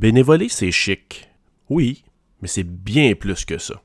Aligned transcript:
Bénévoler, 0.00 0.48
c'est 0.48 0.70
chic. 0.70 1.28
Oui, 1.68 2.04
mais 2.40 2.48
c'est 2.48 2.64
bien 2.64 3.12
plus 3.14 3.44
que 3.44 3.58
ça. 3.58 3.82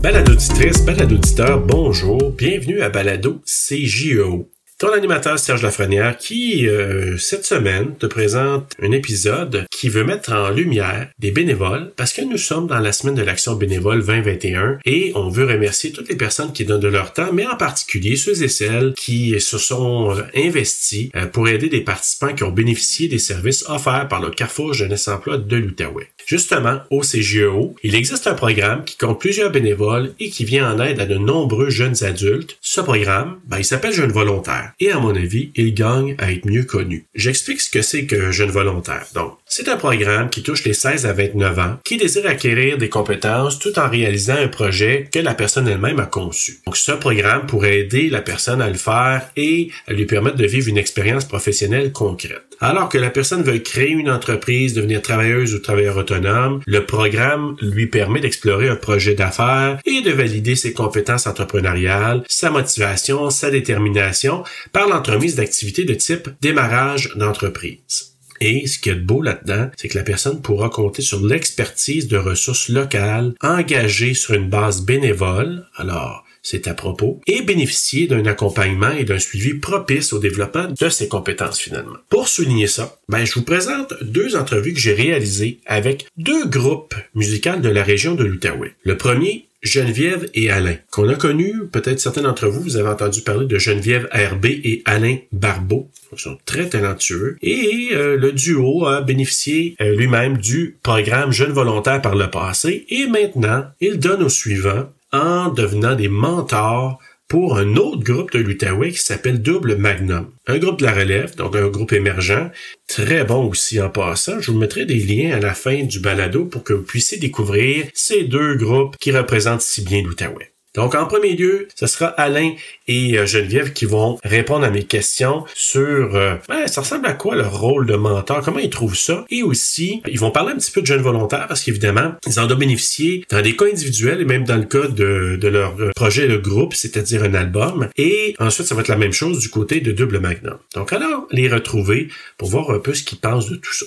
Balado 0.00 0.32
auditrice, 0.32 0.82
balado 0.86 1.14
auditeur, 1.16 1.60
bonjour, 1.60 2.30
bienvenue 2.30 2.80
à 2.80 2.88
Balado 2.88 3.42
CJEO. 3.44 4.48
Ton 4.82 4.92
animateur 4.92 5.38
Serge 5.38 5.62
Lafrenière 5.62 6.16
qui, 6.16 6.66
euh, 6.66 7.16
cette 7.16 7.44
semaine, 7.44 7.94
te 7.96 8.06
présente 8.06 8.72
un 8.82 8.90
épisode 8.90 9.64
qui 9.70 9.88
veut 9.88 10.02
mettre 10.02 10.32
en 10.32 10.50
lumière 10.50 11.08
des 11.20 11.30
bénévoles 11.30 11.92
parce 11.96 12.12
que 12.12 12.22
nous 12.22 12.36
sommes 12.36 12.66
dans 12.66 12.80
la 12.80 12.90
semaine 12.90 13.14
de 13.14 13.22
l'action 13.22 13.54
bénévole 13.54 14.04
2021 14.04 14.78
et 14.84 15.12
on 15.14 15.28
veut 15.28 15.44
remercier 15.44 15.92
toutes 15.92 16.08
les 16.08 16.16
personnes 16.16 16.52
qui 16.52 16.64
donnent 16.64 16.80
de 16.80 16.88
leur 16.88 17.12
temps, 17.12 17.32
mais 17.32 17.46
en 17.46 17.54
particulier 17.54 18.16
ceux 18.16 18.42
et 18.42 18.48
celles 18.48 18.92
qui 18.94 19.40
se 19.40 19.56
sont 19.56 20.16
euh, 20.16 20.22
investis 20.34 21.10
euh, 21.14 21.26
pour 21.26 21.46
aider 21.46 21.68
des 21.68 21.82
participants 21.82 22.34
qui 22.34 22.42
ont 22.42 22.50
bénéficié 22.50 23.06
des 23.06 23.20
services 23.20 23.64
offerts 23.68 24.08
par 24.08 24.20
le 24.20 24.30
Carrefour 24.30 24.74
Jeunesse 24.74 25.06
Emploi 25.06 25.38
de 25.38 25.56
l'Outaouais. 25.58 26.08
Justement, 26.26 26.80
au 26.90 27.02
CGEO, 27.02 27.76
il 27.84 27.94
existe 27.94 28.26
un 28.26 28.34
programme 28.34 28.84
qui 28.84 28.96
compte 28.96 29.20
plusieurs 29.20 29.52
bénévoles 29.52 30.12
et 30.18 30.28
qui 30.28 30.44
vient 30.44 30.72
en 30.72 30.80
aide 30.80 30.98
à 30.98 31.06
de 31.06 31.18
nombreux 31.18 31.70
jeunes 31.70 32.02
adultes. 32.02 32.58
Ce 32.60 32.80
programme, 32.80 33.38
ben, 33.46 33.58
il 33.58 33.64
s'appelle 33.64 33.92
Jeunes 33.92 34.10
volontaires 34.10 34.71
et 34.80 34.90
à 34.90 34.98
mon 34.98 35.14
avis, 35.14 35.50
il 35.54 35.74
gagne 35.74 36.14
à 36.18 36.32
être 36.32 36.46
mieux 36.46 36.64
connu. 36.64 37.06
J'explique 37.14 37.60
ce 37.60 37.70
que 37.70 37.82
c'est 37.82 38.06
qu'un 38.06 38.30
jeune 38.30 38.50
volontaire. 38.50 39.06
Donc, 39.14 39.36
c'est 39.46 39.68
un 39.68 39.76
programme 39.76 40.30
qui 40.30 40.42
touche 40.42 40.64
les 40.64 40.74
16 40.74 41.06
à 41.06 41.12
29 41.12 41.58
ans, 41.58 41.76
qui 41.84 41.96
désire 41.96 42.26
acquérir 42.26 42.78
des 42.78 42.88
compétences 42.88 43.58
tout 43.58 43.78
en 43.78 43.88
réalisant 43.88 44.36
un 44.36 44.48
projet 44.48 45.08
que 45.12 45.18
la 45.18 45.34
personne 45.34 45.68
elle-même 45.68 46.00
a 46.00 46.06
conçu. 46.06 46.60
Donc, 46.66 46.76
ce 46.76 46.92
programme 46.92 47.46
pourrait 47.46 47.80
aider 47.80 48.08
la 48.08 48.22
personne 48.22 48.62
à 48.62 48.68
le 48.68 48.74
faire 48.74 49.30
et 49.36 49.70
à 49.86 49.92
lui 49.92 50.06
permettre 50.06 50.36
de 50.36 50.46
vivre 50.46 50.68
une 50.68 50.78
expérience 50.78 51.24
professionnelle 51.24 51.92
concrète. 51.92 52.51
Alors 52.62 52.88
que 52.88 52.96
la 52.96 53.10
personne 53.10 53.42
veut 53.42 53.58
créer 53.58 53.90
une 53.90 54.08
entreprise, 54.08 54.72
devenir 54.72 55.02
travailleuse 55.02 55.52
ou 55.52 55.58
travailleur 55.58 55.96
autonome, 55.96 56.60
le 56.64 56.86
programme 56.86 57.56
lui 57.60 57.88
permet 57.88 58.20
d'explorer 58.20 58.68
un 58.68 58.76
projet 58.76 59.16
d'affaires 59.16 59.80
et 59.84 60.00
de 60.00 60.12
valider 60.12 60.54
ses 60.54 60.72
compétences 60.72 61.26
entrepreneuriales, 61.26 62.22
sa 62.28 62.50
motivation, 62.50 63.30
sa 63.30 63.50
détermination 63.50 64.44
par 64.70 64.86
l'entremise 64.86 65.34
d'activités 65.34 65.84
de 65.84 65.94
type 65.94 66.28
démarrage 66.40 67.10
d'entreprise. 67.16 68.12
Et 68.40 68.68
ce 68.68 68.78
qui 68.78 68.90
est 68.90 68.94
beau 68.94 69.22
là-dedans, 69.22 69.68
c'est 69.76 69.88
que 69.88 69.98
la 69.98 70.04
personne 70.04 70.40
pourra 70.40 70.70
compter 70.70 71.02
sur 71.02 71.20
l'expertise 71.20 72.06
de 72.06 72.16
ressources 72.16 72.68
locales 72.68 73.34
engagées 73.40 74.14
sur 74.14 74.34
une 74.34 74.48
base 74.48 74.82
bénévole. 74.82 75.66
Alors, 75.76 76.24
c'est 76.42 76.68
à 76.68 76.74
propos, 76.74 77.20
et 77.26 77.42
bénéficier 77.42 78.06
d'un 78.06 78.26
accompagnement 78.26 78.90
et 78.90 79.04
d'un 79.04 79.18
suivi 79.18 79.54
propice 79.54 80.12
au 80.12 80.18
développement 80.18 80.68
de 80.68 80.88
ses 80.88 81.08
compétences 81.08 81.60
finalement. 81.60 81.96
Pour 82.08 82.28
souligner 82.28 82.66
ça, 82.66 82.98
ben, 83.08 83.24
je 83.24 83.34
vous 83.34 83.44
présente 83.44 83.94
deux 84.02 84.36
entrevues 84.36 84.74
que 84.74 84.80
j'ai 84.80 84.94
réalisées 84.94 85.60
avec 85.66 86.06
deux 86.16 86.46
groupes 86.46 86.94
musicaux 87.14 87.56
de 87.56 87.68
la 87.68 87.82
région 87.82 88.14
de 88.14 88.24
l'Outaouais. 88.24 88.74
Le 88.84 88.96
premier, 88.96 89.46
Geneviève 89.62 90.28
et 90.34 90.50
Alain, 90.50 90.76
qu'on 90.90 91.08
a 91.08 91.14
connu, 91.14 91.66
peut-être 91.70 92.00
certains 92.00 92.22
d'entre 92.22 92.48
vous, 92.48 92.60
vous 92.60 92.76
avez 92.76 92.88
entendu 92.88 93.20
parler 93.20 93.46
de 93.46 93.58
Geneviève 93.58 94.08
RB 94.12 94.46
et 94.46 94.82
Alain 94.86 95.18
Barbeau. 95.30 95.88
Ils 96.12 96.18
sont 96.18 96.36
très 96.44 96.68
talentueux. 96.68 97.36
Et 97.42 97.90
euh, 97.92 98.16
le 98.16 98.32
duo 98.32 98.86
a 98.86 99.02
bénéficié 99.02 99.76
euh, 99.80 99.94
lui-même 99.94 100.38
du 100.38 100.78
programme 100.82 101.32
Jeunes 101.32 101.52
volontaires 101.52 102.02
par 102.02 102.16
le 102.16 102.28
passé. 102.28 102.86
Et 102.88 103.06
maintenant, 103.06 103.66
il 103.80 103.98
donne 103.98 104.24
au 104.24 104.28
suivant 104.28 104.88
en 105.12 105.48
devenant 105.48 105.94
des 105.94 106.08
mentors 106.08 106.98
pour 107.28 107.56
un 107.56 107.76
autre 107.76 108.02
groupe 108.02 108.32
de 108.32 108.40
l'Outaouais 108.40 108.90
qui 108.90 108.98
s'appelle 108.98 109.40
Double 109.40 109.76
Magnum. 109.76 110.30
Un 110.46 110.58
groupe 110.58 110.80
de 110.80 110.84
la 110.84 110.92
relève, 110.92 111.34
donc 111.34 111.56
un 111.56 111.68
groupe 111.68 111.94
émergent, 111.94 112.50
très 112.88 113.24
bon 113.24 113.48
aussi 113.48 113.80
en 113.80 113.88
passant. 113.88 114.38
Je 114.40 114.50
vous 114.50 114.58
mettrai 114.58 114.84
des 114.84 114.98
liens 114.98 115.34
à 115.34 115.40
la 115.40 115.54
fin 115.54 115.82
du 115.82 116.00
balado 116.00 116.44
pour 116.44 116.62
que 116.62 116.74
vous 116.74 116.82
puissiez 116.82 117.18
découvrir 117.18 117.86
ces 117.94 118.24
deux 118.24 118.56
groupes 118.56 118.96
qui 118.98 119.12
représentent 119.12 119.62
si 119.62 119.82
bien 119.82 120.02
l'Outaouais. 120.02 120.51
Donc, 120.74 120.94
en 120.94 121.06
premier 121.06 121.36
lieu, 121.36 121.68
ce 121.74 121.86
sera 121.86 122.06
Alain 122.06 122.52
et 122.88 123.18
euh, 123.18 123.26
Geneviève 123.26 123.72
qui 123.72 123.84
vont 123.84 124.18
répondre 124.24 124.64
à 124.64 124.70
mes 124.70 124.84
questions 124.84 125.44
sur 125.54 126.16
euh, 126.16 126.36
ben, 126.48 126.66
ça 126.66 126.80
ressemble 126.80 127.06
à 127.06 127.12
quoi 127.12 127.36
leur 127.36 127.58
rôle 127.58 127.86
de 127.86 127.94
mentor, 127.94 128.40
comment 128.42 128.58
ils 128.58 128.70
trouvent 128.70 128.96
ça, 128.96 129.24
et 129.30 129.42
aussi 129.42 130.02
ils 130.08 130.18
vont 130.18 130.30
parler 130.30 130.52
un 130.52 130.56
petit 130.56 130.70
peu 130.70 130.80
de 130.80 130.86
jeunes 130.86 131.02
volontaires 131.02 131.46
parce 131.46 131.62
qu'évidemment 131.62 132.14
ils 132.26 132.40
en 132.40 132.50
ont 132.50 132.56
bénéficié 132.56 133.24
dans 133.30 133.42
des 133.42 133.54
cas 133.54 133.66
individuels 133.66 134.20
et 134.20 134.24
même 134.24 134.44
dans 134.44 134.56
le 134.56 134.64
cas 134.64 134.88
de, 134.88 135.36
de 135.40 135.48
leur 135.48 135.78
euh, 135.80 135.90
projet 135.94 136.26
de 136.26 136.36
groupe, 136.36 136.74
c'est-à-dire 136.74 137.22
un 137.22 137.34
album. 137.34 137.88
Et 137.96 138.34
ensuite, 138.38 138.66
ça 138.66 138.74
va 138.74 138.80
être 138.80 138.88
la 138.88 138.96
même 138.96 139.12
chose 139.12 139.38
du 139.38 139.48
côté 139.48 139.80
de 139.80 139.92
Double 139.92 140.18
Magnum. 140.18 140.58
Donc, 140.74 140.92
alors 140.92 141.26
les 141.30 141.48
retrouver 141.48 142.08
pour 142.38 142.48
voir 142.48 142.70
un 142.70 142.78
peu 142.78 142.94
ce 142.94 143.02
qu'ils 143.02 143.18
pensent 143.18 143.48
de 143.48 143.56
tout 143.56 143.72
ça. 143.72 143.86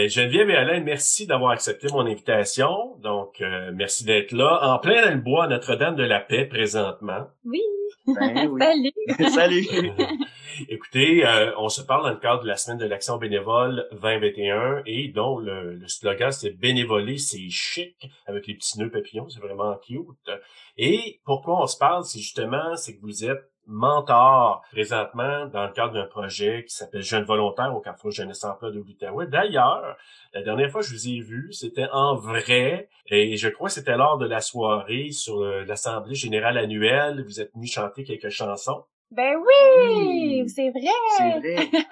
Ben, 0.00 0.08
Geneviève 0.08 0.48
et 0.48 0.56
Alain, 0.56 0.80
merci 0.80 1.26
d'avoir 1.26 1.50
accepté 1.50 1.88
mon 1.88 2.06
invitation. 2.06 2.96
Donc, 3.02 3.42
euh, 3.42 3.70
merci 3.74 4.02
d'être 4.04 4.32
là, 4.32 4.58
en 4.62 4.78
plein 4.78 5.04
dans 5.04 5.10
le 5.10 5.20
bois 5.20 5.46
Notre-Dame 5.46 5.94
de 5.94 6.04
la 6.04 6.20
Paix 6.20 6.46
présentement. 6.46 7.26
Oui. 7.44 7.60
Ben 8.06 8.48
oui. 8.48 8.92
Salut. 9.30 9.64
Salut. 9.66 9.90
Écoutez, 10.70 11.26
euh, 11.26 11.52
on 11.58 11.68
se 11.68 11.82
parle 11.82 12.04
dans 12.04 12.14
le 12.14 12.16
cadre 12.16 12.42
de 12.42 12.48
la 12.48 12.56
semaine 12.56 12.78
de 12.78 12.86
l'action 12.86 13.18
bénévole 13.18 13.86
2021 14.00 14.84
et 14.86 15.08
dont 15.08 15.38
le, 15.38 15.74
le 15.74 15.88
slogan 15.88 16.32
c'est 16.32 16.58
bénévoler, 16.58 17.18
c'est 17.18 17.50
chic 17.50 18.08
avec 18.26 18.46
les 18.46 18.54
petits 18.54 18.78
nœuds 18.78 18.90
papillons, 18.90 19.28
c'est 19.28 19.40
vraiment 19.40 19.76
cute. 19.86 20.30
Et 20.78 21.20
pourquoi 21.26 21.62
on 21.62 21.66
se 21.66 21.76
parle, 21.76 22.04
c'est 22.04 22.20
justement 22.20 22.74
c'est 22.76 22.96
que 22.96 23.02
vous 23.02 23.26
êtes 23.26 23.50
mentor 23.70 24.62
présentement 24.72 25.46
dans 25.46 25.64
le 25.64 25.72
cadre 25.72 25.94
d'un 25.94 26.04
projet 26.04 26.64
qui 26.68 26.74
s'appelle 26.74 27.02
Jeunes 27.02 27.24
volontaires 27.24 27.74
au 27.74 27.80
Carrefour 27.80 28.10
Jeunesse 28.10 28.44
Emploi 28.44 28.70
de 28.70 28.78
l'Outaouais. 28.78 29.28
D'ailleurs, 29.28 29.96
la 30.34 30.42
dernière 30.42 30.70
fois 30.70 30.80
que 30.80 30.88
je 30.88 30.92
vous 30.92 31.08
ai 31.08 31.20
vu, 31.20 31.52
c'était 31.52 31.88
en 31.92 32.16
vrai 32.16 32.88
et 33.06 33.36
je 33.36 33.48
crois 33.48 33.68
que 33.68 33.74
c'était 33.74 33.96
lors 33.96 34.18
de 34.18 34.26
la 34.26 34.40
soirée 34.40 35.12
sur 35.12 35.40
euh, 35.40 35.64
l'Assemblée 35.64 36.14
générale 36.14 36.58
annuelle. 36.58 37.24
Vous 37.24 37.40
êtes 37.40 37.52
venu 37.54 37.66
chanter 37.66 38.04
quelques 38.04 38.28
chansons. 38.28 38.84
Ben 39.10 39.36
oui, 39.36 40.48
c'est 40.48 40.70
vrai. 40.70 40.90
C'est 41.16 41.38
vrai. 41.38 41.70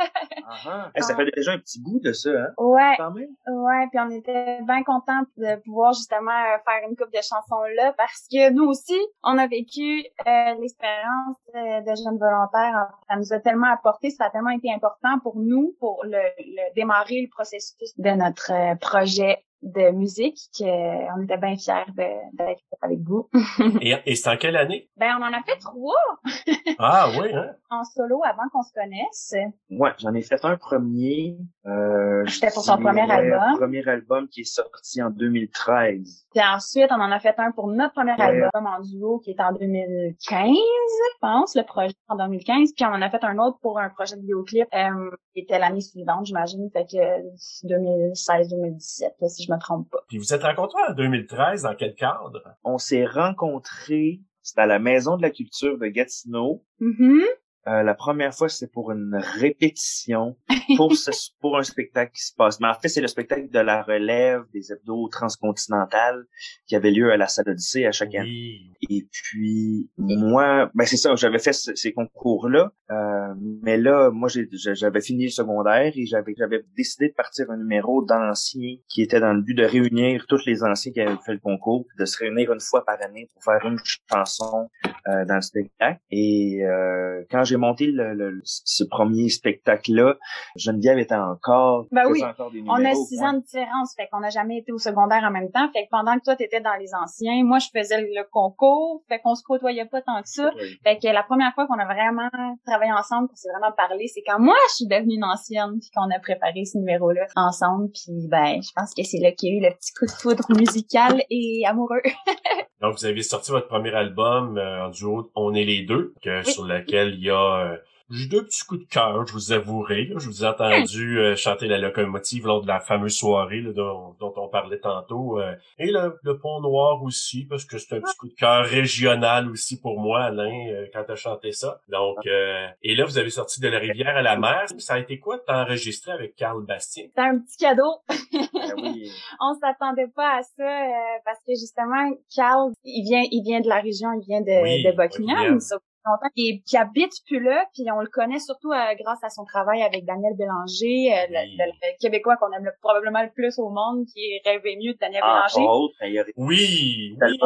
Ah, 0.51 0.91
ah. 0.97 1.01
ça 1.03 1.15
fait 1.15 1.31
déjà 1.37 1.53
un 1.53 1.59
petit 1.59 1.79
bout 1.79 2.01
de 2.01 2.11
ça, 2.13 2.31
hein? 2.31 2.49
Ouais, 2.57 2.95
Quand 2.97 3.11
même. 3.11 3.29
ouais, 3.47 3.87
puis 3.91 4.01
on 4.01 4.09
était 4.09 4.63
bien 4.63 4.83
contents 4.83 5.21
de 5.37 5.57
pouvoir 5.63 5.93
justement 5.93 6.31
euh, 6.31 6.57
faire 6.65 6.89
une 6.89 6.97
coupe 6.97 7.13
de 7.13 7.21
chansons 7.21 7.63
là 7.77 7.93
parce 7.99 8.27
que 8.33 8.51
nous 8.51 8.65
aussi, 8.65 8.99
on 9.23 9.37
a 9.37 9.47
vécu 9.47 10.07
euh, 10.27 10.55
l'expérience 10.59 11.37
euh, 11.55 11.81
de 11.83 11.95
jeunes 12.03 12.19
volontaires. 12.19 12.89
Ça 13.11 13.17
nous 13.17 13.31
a 13.35 13.41
tellement 13.41 13.71
apporté, 13.71 14.09
ça 14.09 14.25
a 14.25 14.31
tellement 14.31 14.49
été 14.51 14.73
important 14.73 15.19
pour 15.23 15.37
nous 15.37 15.75
pour 15.81 16.03
le, 16.05 16.19
le 16.39 16.75
démarrer 16.75 17.21
le 17.21 17.29
processus 17.29 17.93
de 17.99 18.11
notre 18.11 18.51
euh, 18.51 18.75
projet 18.77 19.45
de 19.63 19.91
musique 19.91 20.39
qu'on 20.57 21.23
était 21.23 21.37
bien 21.37 21.57
fiers 21.57 21.85
de- 21.97 22.37
d'être 22.37 22.63
avec 22.81 23.01
vous. 23.01 23.29
Et, 23.83 23.95
et 24.07 24.15
c'est 24.15 24.31
en 24.31 24.37
quelle 24.37 24.57
année? 24.57 24.89
ben 24.97 25.17
on 25.19 25.23
en 25.25 25.33
a 25.33 25.43
fait 25.43 25.59
trois 25.59 25.95
Ah 26.79 27.09
oui, 27.21 27.33
hein? 27.35 27.51
en 27.71 27.83
solo 27.85 28.23
avant 28.25 28.49
qu'on 28.53 28.63
se 28.63 28.73
connaisse. 28.73 29.35
Ouais, 29.71 29.91
j'en 29.99 30.15
ai 30.15 30.23
fait 30.23 30.43
un 30.45 30.57
premier. 30.57 31.37
Euh, 31.67 32.25
C'était 32.27 32.51
pour 32.53 32.63
je 32.63 32.67
son 32.69 32.79
premier 32.79 33.03
dirais, 33.05 33.33
album. 33.33 33.59
Premier 33.59 33.89
album 33.89 34.29
qui 34.29 34.43
est 34.43 34.45
sorti 34.45 35.03
en 35.03 35.11
2013. 35.11 36.27
Puis 36.33 36.43
ensuite, 36.45 36.89
on 36.91 37.01
en 37.01 37.11
a 37.11 37.19
fait 37.19 37.35
un 37.39 37.51
pour 37.51 37.67
notre 37.69 37.95
premier 37.95 38.13
Ouais. 38.13 38.23
album 38.23 38.67
en 38.67 38.81
duo 38.81 39.19
qui 39.19 39.31
est 39.33 39.41
en 39.41 39.53
2015, 39.53 40.49
je 40.51 41.19
pense, 41.21 41.55
le 41.57 41.65
projet 41.65 41.95
en 42.09 42.17
2015. 42.17 42.73
Puis 42.77 42.85
on 42.85 42.89
en 42.89 43.03
a 43.03 43.11
fait 43.11 43.23
un 43.25 43.39
autre 43.39 43.59
pour 43.61 43.79
un 43.79 43.89
projet 43.91 44.15
de 44.17 44.21
vidéoclip 44.21 44.67
euh, 44.73 45.11
qui 45.35 45.41
était 45.41 45.59
l'année 45.59 45.81
suivante, 45.81 46.27
j'imagine, 46.27 46.71
fait 46.73 46.85
que 46.87 47.67
2016-2017, 47.67 49.03
là, 49.21 49.29
si 49.29 49.43
je 49.45 49.48
me 49.51 49.59
trompe 49.59 49.91
pas. 49.91 50.05
Puis 50.09 50.19
vous 50.19 50.35
êtes 50.35 50.43
rencontrés 50.43 50.81
en 50.89 50.95
2013, 50.95 51.63
dans 51.63 51.75
quel 51.75 51.95
cadre? 51.95 52.43
On 52.65 52.79
s'est 52.79 53.07
rencontrés, 53.07 54.21
c'était 54.43 54.63
à 54.63 54.67
la 54.67 54.79
Maison 54.79 55.17
de 55.17 55.23
la 55.23 55.31
Culture 55.31 55.79
de 55.79 55.87
Gatineau. 55.87 56.65
Mhm. 56.81 57.23
Euh, 57.67 57.83
la 57.83 57.95
première 57.95 58.33
fois, 58.35 58.49
c'est 58.49 58.71
pour 58.73 58.93
une 58.93 59.15
répétition 59.15 60.39
pour 60.77 60.95
ce, 60.95 61.11
pour 61.41 61.59
un 61.59 61.63
spectacle 61.63 62.13
qui 62.13 62.23
se 62.23 62.35
passe. 62.35 62.61
Mais 62.61 62.69
en 62.69 62.75
fait, 62.75 62.89
c'est 62.89 63.03
le 63.03 63.09
spectacle 63.09 63.51
de 63.51 63.59
la 63.59 63.83
relève 63.83 64.45
des 64.55 64.73
hebdos 64.73 65.09
transcontinentales 65.09 66.25
qui 66.67 66.77
avait 66.77 66.91
lieu 66.91 67.13
à 67.13 67.19
la 67.19 67.27
Salle 67.27 67.51
Odyssée 67.51 67.85
à 67.85 67.93
chaque 67.93 68.15
année. 68.15 68.71
Et 68.89 69.07
puis 69.13 69.91
moi, 69.99 70.71
ben 70.75 70.85
c'est 70.87 70.97
ça, 70.97 71.15
j'avais 71.17 71.39
fait 71.39 71.53
ce- 71.53 71.75
ces 71.75 71.93
concours-là. 71.93 72.71
Euh, 72.91 73.35
mais 73.63 73.77
là, 73.77 74.11
moi, 74.11 74.29
j'avais 74.29 75.01
fini 75.01 75.25
le 75.25 75.31
secondaire 75.31 75.93
et 75.95 76.07
j'avais 76.07 76.33
j'avais 76.37 76.65
décidé 76.77 77.09
de 77.09 77.15
partir 77.15 77.51
un 77.51 77.57
numéro 77.59 78.03
d'anciens 78.05 78.77
qui 78.89 79.03
était 79.03 79.21
dans 79.21 79.35
le 79.35 79.43
but 79.43 79.55
de 79.55 79.65
réunir 79.65 80.25
tous 80.29 80.45
les 80.47 80.63
anciens 80.65 80.93
qui 80.93 81.01
avaient 81.01 81.17
fait 81.25 81.33
le 81.35 81.39
concours, 81.39 81.85
de 81.99 82.05
se 82.05 82.19
réunir 82.19 82.53
une 82.53 82.61
fois 82.61 82.85
par 82.85 82.97
année 83.03 83.29
pour 83.33 83.43
faire 83.45 83.61
une 83.67 83.79
chanson 84.11 84.69
euh, 85.09 85.25
dans 85.27 85.35
le 85.37 85.43
spectacle. 85.43 86.01
Et 86.11 86.65
euh, 86.65 87.23
quand 87.31 87.45
j'ai 87.45 87.57
monté 87.57 87.87
le, 87.93 88.41
ce 88.45 88.85
premier 88.85 89.29
spectacle-là, 89.29 90.17
Geneviève 90.57 90.99
était 90.99 91.15
encore, 91.15 91.87
ben 91.93 92.05
oui. 92.11 92.23
encore 92.25 92.51
des 92.51 92.59
numéros. 92.63 92.77
On 92.79 92.85
a 92.85 92.95
six 92.95 93.21
ans 93.23 93.35
de 93.35 93.41
différence, 93.43 93.95
fait 93.97 94.09
qu'on 94.11 94.21
n'a 94.21 94.31
jamais 94.31 94.59
été 94.59 94.73
au 94.73 94.79
secondaire 94.79 95.23
en 95.25 95.31
même 95.31 95.51
temps. 95.51 95.69
Fait 95.73 95.85
que 95.85 95.89
pendant 95.91 96.15
que 96.19 96.25
toi, 96.25 96.37
tu 96.37 96.45
étais 96.45 96.61
dans 96.61 96.75
les 96.81 96.95
anciens, 96.95 97.45
moi, 97.45 97.59
je 97.59 97.69
faisais 97.79 98.01
le 98.01 98.23
concours, 98.31 98.78
fait 99.09 99.21
qu'on 99.21 99.35
se 99.35 99.43
côtoyait 99.43 99.87
pas 99.87 100.03
tant 100.03 100.21
que 100.23 100.29
ça. 100.29 100.51
Fait 100.85 100.99
que 100.99 101.09
la 101.09 101.23
première 101.23 101.53
fois 101.55 101.67
qu'on 101.67 101.79
a 101.79 101.85
vraiment 101.85 102.29
travaillé 102.67 102.93
ensemble, 102.93 103.29
qu'on 103.29 103.37
s'est 103.37 103.51
vraiment 103.51 103.75
parlé, 103.77 104.07
c'est 104.09 104.23
quand 104.27 104.39
moi, 104.39 104.57
je 104.71 104.75
suis 104.77 104.87
devenue 104.87 105.15
une 105.15 105.25
ancienne, 105.25 105.79
puis 105.81 105.91
qu'on 105.95 106.11
a 106.11 106.19
préparé 106.21 106.65
ce 106.65 106.79
numéro-là 106.79 107.27
ensemble. 107.37 107.91
Puis 107.93 108.29
ben, 108.29 108.61
je 108.63 108.71
pense 108.75 108.95
que 108.95 109.03
c'est 109.03 109.19
là 109.19 109.33
qu'il 109.33 109.51
y 109.51 109.53
a 109.53 109.59
eu 109.59 109.71
le 109.71 109.77
petit 109.77 109.93
coup 109.93 110.07
de 110.07 110.11
foudre 110.11 110.45
musical 110.59 111.23
et 111.31 111.65
amoureux. 111.67 112.03
Donc, 112.81 112.95
vous 112.95 113.07
avez 113.07 113.23
sorti 113.23 113.51
votre 113.51 113.69
premier 113.69 113.93
album 113.93 114.57
euh, 114.57 114.87
en 114.87 114.91
duo 114.91 115.31
On 115.35 115.55
est 115.55 115.65
les 115.65 115.83
deux, 115.83 116.15
que, 116.23 116.43
sur 116.43 116.65
lequel 116.65 117.15
il 117.15 117.25
y 117.25 117.31
a... 117.31 117.73
Euh, 117.73 117.77
j'ai 118.11 118.27
deux 118.27 118.45
petits 118.45 118.65
coups 118.65 118.81
de 118.81 118.89
cœur, 118.89 119.27
je 119.27 119.33
vous 119.35 119.53
avouerai. 119.53 120.09
Je 120.17 120.27
vous 120.27 120.43
ai 120.43 120.49
entendu 120.49 121.19
euh, 121.19 121.37
chanter 121.37 121.67
la 121.67 121.77
locomotive 121.77 122.47
lors 122.47 122.63
de 122.63 122.67
la 122.67 122.81
fameuse 122.81 123.15
soirée 123.15 123.61
dont, 123.61 124.17
on 124.21 124.49
parlait 124.49 124.79
tantôt. 124.79 125.39
Euh, 125.39 125.55
et 125.79 125.91
le, 125.91 126.39
Pont 126.39 126.61
Noir 126.61 127.03
aussi, 127.03 127.45
parce 127.45 127.67
que 127.67 127.77
c'est 127.77 127.97
un 127.97 128.01
petit 128.01 128.17
coup 128.17 128.29
de 128.29 128.35
cœur 128.35 128.65
régional 128.65 129.51
aussi 129.51 129.79
pour 129.79 130.01
moi, 130.01 130.23
Alain, 130.23 130.69
euh, 130.71 130.87
quand 130.93 131.05
tu 131.05 131.13
as 131.13 131.17
chanté 131.17 131.53
ça. 131.53 131.81
Donc, 131.89 132.17
et 132.25 132.95
là, 132.95 133.05
vous 133.05 133.19
avez 133.19 133.31
sorti 133.31 133.61
de 133.61 133.69
la 133.69 133.79
rivière 133.79 134.17
à 134.17 134.23
la 134.23 134.39
mer. 134.39 134.65
Ça 134.79 134.95
a 134.95 134.99
été 134.99 135.19
quoi 135.19 135.37
de 135.37 135.43
t'enregistrer 135.43 136.13
avec 136.13 136.35
Carl 136.35 136.65
Bastien? 136.65 137.05
C'est 137.15 137.21
un 137.21 137.39
petit 137.39 137.57
cadeau. 137.59 137.99
ben 138.09 138.73
oui. 138.83 139.11
on 139.41 139.55
s'attendait 139.55 140.11
pas 140.15 140.39
à 140.39 140.43
ça 140.43 141.21
parce 141.25 141.41
que 141.47 141.53
justement, 141.53 142.11
Carl, 142.35 142.73
il 142.85 143.05
vient, 143.05 143.25
il 143.31 143.43
vient 143.43 143.61
de 143.61 143.69
la 143.69 143.81
région, 143.81 144.09
il 144.13 144.25
vient 144.25 144.41
de, 144.41 144.91
de 144.91 144.97
Buckingham 144.97 145.59
longtemps, 146.07 146.31
et 146.37 146.63
qui 146.67 146.77
habite 146.77 147.13
plus 147.27 147.41
là, 147.41 147.65
puis 147.75 147.85
on 147.93 148.01
le 148.01 148.09
connaît 148.09 148.39
surtout 148.39 148.73
euh, 148.73 148.95
grâce 149.01 149.23
à 149.23 149.31
son 149.31 149.45
travail 149.45 149.83
avec 149.83 150.05
Daniel 150.05 150.35
Bélanger, 150.37 151.13
euh, 151.13 151.27
le, 151.31 151.99
Québécois 152.01 152.37
qu'on 152.37 152.53
aime 152.53 152.71
probablement 152.81 153.23
le 153.23 153.31
plus 153.31 153.59
au 153.59 153.71
monde, 153.71 154.05
qui 154.07 154.21
est 154.21 154.41
rêvé 154.45 154.77
mieux 154.77 154.93
de 154.93 154.99
Daniel 154.99 155.23
ah, 155.25 155.47
Bélanger. 155.55 155.69
Autre, 155.69 155.95
il 156.05 156.13
y 156.13 156.19
a 156.19 156.25
oui, 156.37 157.17
oui, 157.21 157.39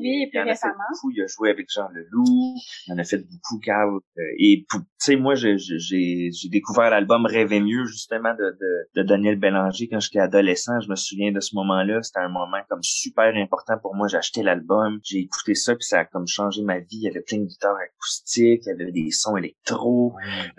oui, 0.00 0.26
plus 0.30 0.40
récemment. 0.40 0.74
Beaucoup, 0.92 1.10
il 1.10 1.22
a 1.22 1.26
joué 1.26 1.50
avec 1.50 1.68
Jean 1.70 1.88
Leloup, 1.88 2.54
il 2.86 2.92
en 2.92 2.98
a 2.98 3.04
fait 3.04 3.18
beaucoup, 3.18 3.60
Carl. 3.62 3.96
Euh, 4.18 4.22
et 4.38 4.66
tu 4.68 4.78
sais, 4.98 5.16
moi, 5.16 5.34
j'ai 5.34 6.30
découvert 6.50 6.90
l'album 6.90 7.26
Rêver 7.26 7.60
mieux 7.60 7.84
justement 7.84 8.34
de, 8.34 8.56
de, 8.60 9.00
de 9.00 9.06
Daniel 9.06 9.36
Bélanger 9.36 9.88
quand 9.88 10.00
j'étais 10.00 10.18
adolescent. 10.18 10.80
Je 10.80 10.88
me 10.88 10.96
souviens 10.96 11.32
de 11.32 11.40
ce 11.40 11.54
moment-là. 11.56 12.02
C'était 12.02 12.20
un 12.20 12.28
moment 12.28 12.58
comme 12.68 12.82
super 12.82 13.34
important 13.36 13.74
pour 13.80 13.94
moi. 13.94 14.08
J'ai 14.08 14.16
acheté 14.16 14.42
l'album, 14.42 15.00
j'ai 15.04 15.20
écouté 15.20 15.54
ça, 15.54 15.74
puis 15.74 15.84
ça 15.84 16.00
a 16.00 16.04
comme 16.04 16.26
changé 16.26 16.62
ma 16.62 16.79
vie 16.80 16.98
il 16.98 17.02
y 17.02 17.08
avait 17.08 17.20
plein 17.20 17.38
de 17.38 17.44
guitares 17.44 17.76
acoustiques, 17.76 18.62
il 18.66 18.68
y 18.68 18.72
avait 18.72 18.92
des 18.92 19.10
sons 19.10 19.36
électro. 19.36 20.14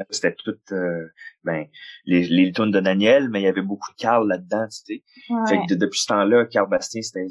C'était 0.10 0.36
tout 0.36 0.58
euh, 0.72 1.08
ben 1.44 1.66
les, 2.06 2.28
les 2.28 2.52
tunes 2.52 2.72
de 2.72 2.80
Daniel, 2.80 3.30
mais 3.30 3.42
il 3.42 3.44
y 3.44 3.48
avait 3.48 3.62
beaucoup 3.62 3.92
de 3.92 3.98
Carl 3.98 4.28
là-dedans, 4.28 4.66
tu 4.68 4.96
sais. 4.96 5.04
Fait 5.48 5.58
que 5.68 5.76
depuis 5.76 6.00
ce 6.00 6.08
temps-là, 6.08 6.46
Carl 6.46 6.70
Bastien, 6.70 7.02
c'était 7.02 7.28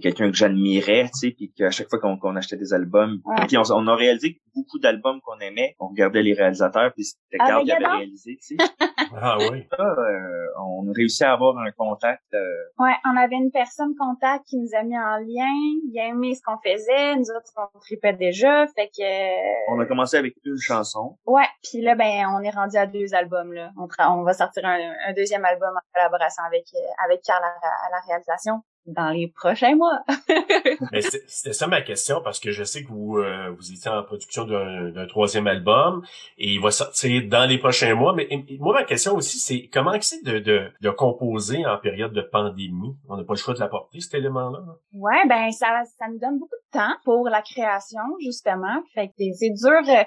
quelqu'un 0.00 0.30
que 0.30 0.36
j'admirais, 0.36 1.04
tu 1.12 1.18
sais, 1.18 1.30
puis 1.32 1.52
qu'à 1.52 1.70
chaque 1.70 1.88
fois 1.88 1.98
qu'on 1.98 2.36
achetait 2.36 2.56
des 2.56 2.72
albums, 2.72 3.20
puis 3.46 3.58
on, 3.58 3.62
on, 3.70 3.86
a 3.86 3.94
réalisé 3.94 4.40
beaucoup 4.54 4.78
d'albums 4.78 5.20
qu'on 5.20 5.38
aimait, 5.38 5.76
on 5.78 5.88
regardait 5.88 6.22
les 6.22 6.32
réalisateurs, 6.32 6.92
puis 6.94 7.04
c'était 7.04 7.38
Carl 7.38 7.64
qui 7.64 7.72
avait 7.72 7.86
réalisé, 7.86 8.38
tu 8.40 8.56
sais. 8.56 8.64
ah 9.16 9.36
oui. 9.38 9.66
Euh, 9.78 10.46
on 10.58 10.88
a 10.88 10.92
réussi 10.94 11.24
à 11.24 11.32
avoir 11.32 11.58
un 11.58 11.70
contact. 11.72 12.22
Euh... 12.34 12.38
Ouais, 12.78 12.94
on 13.04 13.16
avait 13.16 13.36
une 13.36 13.50
personne 13.50 13.94
contact 13.98 14.46
qui 14.46 14.58
nous 14.58 14.70
a 14.78 14.82
mis 14.82 14.96
en 14.96 15.18
lien, 15.18 15.52
il 15.90 16.00
a 16.00 16.08
aimé 16.08 16.34
ce 16.34 16.40
qu'on 16.42 16.58
faisait, 16.58 17.16
nous 17.16 17.30
autres 17.36 17.52
on 17.56 17.78
tripait 17.80 18.14
déjà, 18.14 18.66
fait 18.68 18.88
que... 18.88 19.72
On 19.74 19.80
a 19.80 19.86
commencé 19.86 20.16
avec 20.16 20.34
une 20.44 20.58
chanson. 20.58 21.18
Ouais, 21.26 21.46
puis 21.62 21.82
là, 21.82 21.94
ben, 21.94 22.26
on 22.34 22.42
est 22.42 22.50
rendu 22.50 22.76
à 22.76 22.86
deux 22.86 23.14
albums 23.14 23.25
Là. 23.32 23.72
On, 23.76 24.22
va 24.22 24.32
sortir 24.32 24.64
un, 24.64 25.12
deuxième 25.14 25.44
album 25.44 25.70
en 25.74 25.80
collaboration 25.94 26.42
avec 26.46 26.66
euh, 26.74 27.04
avec 27.04 27.22
Carl 27.22 27.42
à, 27.42 27.90
la 27.90 28.00
réalisation 28.06 28.62
dans 28.86 29.10
les 29.10 29.26
prochains 29.28 29.74
mois. 29.74 30.00
c'était 31.26 31.52
ça 31.52 31.66
ma 31.66 31.82
question 31.82 32.20
parce 32.22 32.38
que 32.38 32.52
je 32.52 32.62
sais 32.62 32.84
que 32.84 32.88
vous 32.88 33.18
euh, 33.18 33.50
vous 33.56 33.72
étiez 33.72 33.90
en 33.90 34.02
production 34.04 34.44
d'un 34.44 35.06
troisième 35.06 35.46
album 35.46 36.04
et 36.38 36.52
il 36.52 36.60
va 36.60 36.70
sortir 36.70 37.22
dans 37.28 37.46
les 37.46 37.58
prochains 37.58 37.94
mois. 37.94 38.14
Mais 38.14 38.28
moi 38.60 38.74
ma 38.74 38.84
question 38.84 39.14
aussi 39.14 39.38
c'est 39.38 39.68
comment 39.72 39.92
c'est 40.00 40.24
de, 40.24 40.38
de, 40.38 40.70
de 40.80 40.90
composer 40.90 41.66
en 41.66 41.78
période 41.78 42.12
de 42.12 42.22
pandémie? 42.22 42.96
On 43.08 43.16
n'a 43.16 43.24
pas 43.24 43.34
le 43.34 43.38
choix 43.38 43.54
de 43.54 43.60
l'apporter 43.60 44.00
cet 44.00 44.14
élément-là. 44.14 44.60
Ouais 44.92 45.26
ben 45.28 45.50
ça 45.50 45.82
ça 45.98 46.06
nous 46.08 46.18
donne 46.18 46.38
beaucoup 46.38 46.54
de 46.54 46.78
temps 46.78 46.94
pour 47.04 47.28
la 47.28 47.42
création 47.42 48.02
justement. 48.20 48.82
Fait 48.94 49.08
que 49.08 49.32
c'est 49.34 49.50
dur. 49.50 49.82
Euh, 49.88 50.04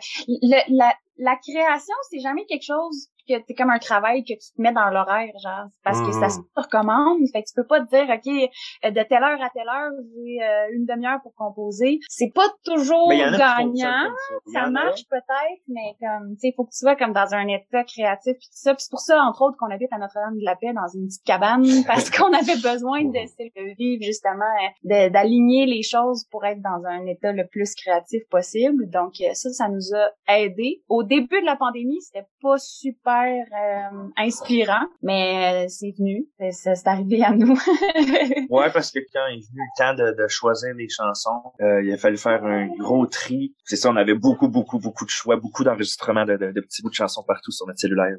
la, 0.70 0.94
la 1.20 1.36
création, 1.36 1.94
c'est 2.10 2.20
jamais 2.20 2.46
quelque 2.46 2.66
chose 2.66 3.10
que 3.30 3.44
c'est 3.48 3.54
comme 3.54 3.70
un 3.70 3.80
travail 3.80 4.24
que 4.24 4.34
tu 4.34 4.54
te 4.56 4.62
mets 4.62 4.74
dans 4.74 4.90
l'horaire, 4.90 5.32
genre, 5.44 5.68
parce 5.84 6.02
que 6.02 6.12
ça 6.12 6.28
mm-hmm. 6.28 6.30
se 6.30 6.40
recommande. 6.56 7.20
Fait 7.32 7.44
que 7.44 7.48
tu 7.48 7.54
peux 7.56 7.68
pas 7.68 7.82
te 7.82 7.90
dire, 7.90 8.08
OK, 8.10 8.50
euh, 8.86 8.92
de 8.92 9.04
telle 9.08 9.24
heure 9.24 9.42
à 9.42 9.50
telle 9.50 9.68
heure, 9.68 9.92
j'ai 10.16 10.44
euh, 10.44 10.76
une 10.76 10.86
demi-heure 10.86 11.22
pour 11.22 11.34
composer. 11.36 12.00
C'est 12.10 12.34
pas 12.34 12.48
toujours 12.64 13.10
gagnant. 13.10 14.10
Ça, 14.54 14.70
marche 14.70 15.04
peut-être, 15.10 15.62
mais 15.68 15.96
comme, 16.00 16.34
tu 16.34 16.40
sais, 16.40 16.48
il 16.50 16.54
faut 16.56 16.66
que 16.66 16.72
tu 16.72 16.80
sois 16.80 16.96
comme 16.96 17.14
dans 17.14 17.34
un 17.34 17.48
état 17.48 17.84
créatif 17.84 18.34
puis 18.38 18.48
tout 18.48 18.62
ça. 18.62 18.74
Puis 18.74 18.84
c'est 18.84 18.92
pour 18.92 19.02
ça, 19.02 19.22
entre 19.22 19.42
autres, 19.44 19.58
qu'on 19.58 19.72
habite 19.72 19.92
à 19.94 19.98
Notre-Dame 19.98 20.38
de 20.38 20.46
la 20.46 20.56
Paix 20.56 20.74
dans 20.74 20.88
une 20.94 21.08
petite 21.08 21.24
cabane, 21.24 21.64
parce 21.88 22.10
qu'on 22.10 22.34
avait 22.34 22.60
besoin 22.62 23.04
de 23.04 23.20
se 23.28 23.76
vivre, 23.78 24.04
justement, 24.04 24.46
d'aligner 24.84 25.66
les 25.66 25.84
choses 25.84 26.26
pour 26.32 26.46
être 26.46 26.62
dans 26.62 26.86
un 26.86 27.06
état 27.06 27.32
le 27.32 27.48
plus 27.48 27.74
créatif 27.76 28.22
possible. 28.30 28.90
Donc, 28.90 29.14
euh, 29.22 29.34
ça, 29.34 29.52
ça 29.52 29.70
nous 29.70 29.94
a 29.96 30.36
aidé. 30.36 30.82
Au 30.88 31.04
début 31.04 31.42
de 31.42 31.46
la 31.46 31.56
pandémie, 31.56 32.02
c'était 32.02 32.28
pas 32.42 32.58
super 32.58 33.19
euh, 33.28 34.08
inspirant, 34.18 34.86
mais 35.02 35.66
euh, 35.66 35.68
c'est 35.70 35.94
venu, 35.98 36.28
c'est 36.52 36.88
arrivé 36.88 37.24
à 37.24 37.32
nous. 37.32 37.54
ouais, 38.50 38.72
parce 38.72 38.92
que 38.92 39.00
quand 39.14 39.28
il 39.28 39.40
est 39.40 39.50
venu 39.50 39.62
le 39.62 39.78
temps 39.78 39.94
de, 39.94 40.28
choisir 40.28 40.74
les 40.76 40.90
chansons, 40.90 41.42
euh, 41.62 41.84
il 41.84 41.92
a 41.92 41.98
fallu 41.98 42.18
faire 42.18 42.44
un 42.44 42.68
gros 42.78 43.06
tri. 43.08 43.56
C'est 43.64 43.76
ça, 43.76 43.90
on 43.90 43.96
avait 43.96 44.14
beaucoup, 44.14 44.48
beaucoup, 44.48 44.80
beaucoup 44.80 45.06
de 45.06 45.10
choix, 45.10 45.38
beaucoup 45.38 45.64
d'enregistrements 45.64 46.26
de, 46.26 46.36
petits 46.62 46.82
bouts 46.82 46.90
de 46.90 46.96
chansons 46.96 47.24
partout 47.24 47.52
sur 47.52 47.66
notre 47.68 47.80
cellulaire. 47.80 48.16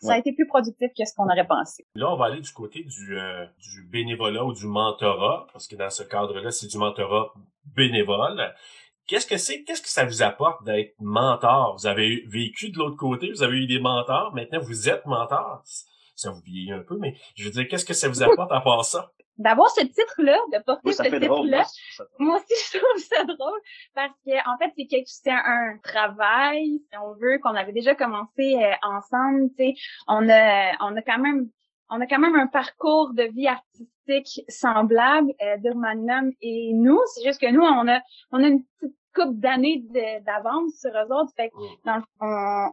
Ça 0.00 0.14
a 0.14 0.18
été 0.18 0.32
plus 0.32 0.46
productif 0.46 0.90
que 0.96 1.04
ce 1.04 1.14
qu'on 1.14 1.26
aurait 1.26 1.46
pensé. 1.46 1.86
Là, 1.94 2.12
on 2.12 2.16
va 2.16 2.26
aller 2.26 2.40
du 2.40 2.52
côté 2.52 2.84
du, 2.84 3.16
du 3.58 3.82
bénévolat 3.90 4.44
ou 4.44 4.52
du 4.52 4.66
mentorat, 4.66 5.46
parce 5.52 5.66
que 5.66 5.76
dans 5.76 5.90
ce 5.90 6.02
cadre-là, 6.02 6.50
c'est 6.50 6.66
du 6.66 6.78
mentorat 6.78 7.32
bénévole. 7.76 8.52
Qu'est-ce 9.06 9.26
que 9.26 9.36
c'est? 9.36 9.64
Qu'est-ce 9.64 9.82
que 9.82 9.88
ça 9.88 10.04
vous 10.04 10.22
apporte 10.22 10.64
d'être 10.64 10.94
mentor? 11.00 11.76
Vous 11.78 11.86
avez 11.86 12.24
vécu 12.26 12.70
de 12.70 12.78
l'autre 12.78 12.96
côté, 12.96 13.30
vous 13.30 13.42
avez 13.42 13.58
eu 13.58 13.66
des 13.66 13.80
mentors, 13.80 14.32
maintenant 14.34 14.60
vous 14.60 14.88
êtes 14.88 15.04
mentor. 15.06 15.62
Ça 16.14 16.30
vous 16.30 16.40
vieillit 16.40 16.72
un 16.72 16.82
peu, 16.82 16.96
mais 16.98 17.14
je 17.36 17.44
veux 17.44 17.50
dire, 17.50 17.66
qu'est-ce 17.68 17.84
que 17.84 17.94
ça 17.94 18.08
vous 18.08 18.22
apporte 18.22 18.52
à 18.52 18.60
part 18.60 18.84
ça? 18.84 19.10
D'avoir 19.38 19.70
ce 19.70 19.80
titre-là, 19.80 20.38
de 20.52 20.62
porter 20.62 20.92
ce 20.92 21.02
titre-là, 21.02 21.64
moi 22.18 22.36
aussi 22.36 22.54
je 22.72 22.78
trouve 22.78 23.02
ça 23.02 23.24
drôle 23.24 23.60
parce 23.94 24.12
que 24.24 24.32
en 24.48 24.58
fait 24.58 24.70
c'est 24.76 24.86
quelque 24.86 25.08
c'est 25.08 25.30
un, 25.30 25.78
travail, 25.82 26.80
si 26.88 26.98
on 26.98 27.14
veut, 27.14 27.38
qu'on 27.42 27.54
avait 27.54 27.72
déjà 27.72 27.94
commencé 27.94 28.56
euh, 28.62 28.72
ensemble. 28.82 29.48
Tu 29.58 29.64
sais, 29.64 29.74
on 30.06 30.28
a 30.28 30.72
on 30.80 30.94
a 30.96 31.02
quand 31.02 31.18
même 31.18 31.48
on 31.88 32.00
a 32.00 32.06
quand 32.06 32.18
même 32.18 32.36
un 32.36 32.46
parcours 32.46 33.14
de 33.14 33.24
vie 33.24 33.48
artistique 33.48 33.91
semblable 34.48 35.32
euh, 35.42 36.30
et 36.40 36.72
nous. 36.74 37.00
C'est 37.14 37.24
juste 37.24 37.40
que 37.40 37.50
nous, 37.50 37.62
on 37.62 37.88
a, 37.88 38.00
on 38.30 38.42
a 38.42 38.48
une 38.48 38.64
petite 38.80 38.96
couple 39.14 39.34
d'années 39.34 39.84
d'avance 40.24 40.72
sur 40.80 40.90
eux 40.90 41.12
autres. 41.12 41.32
Fait 41.36 41.50
mm. 41.54 42.02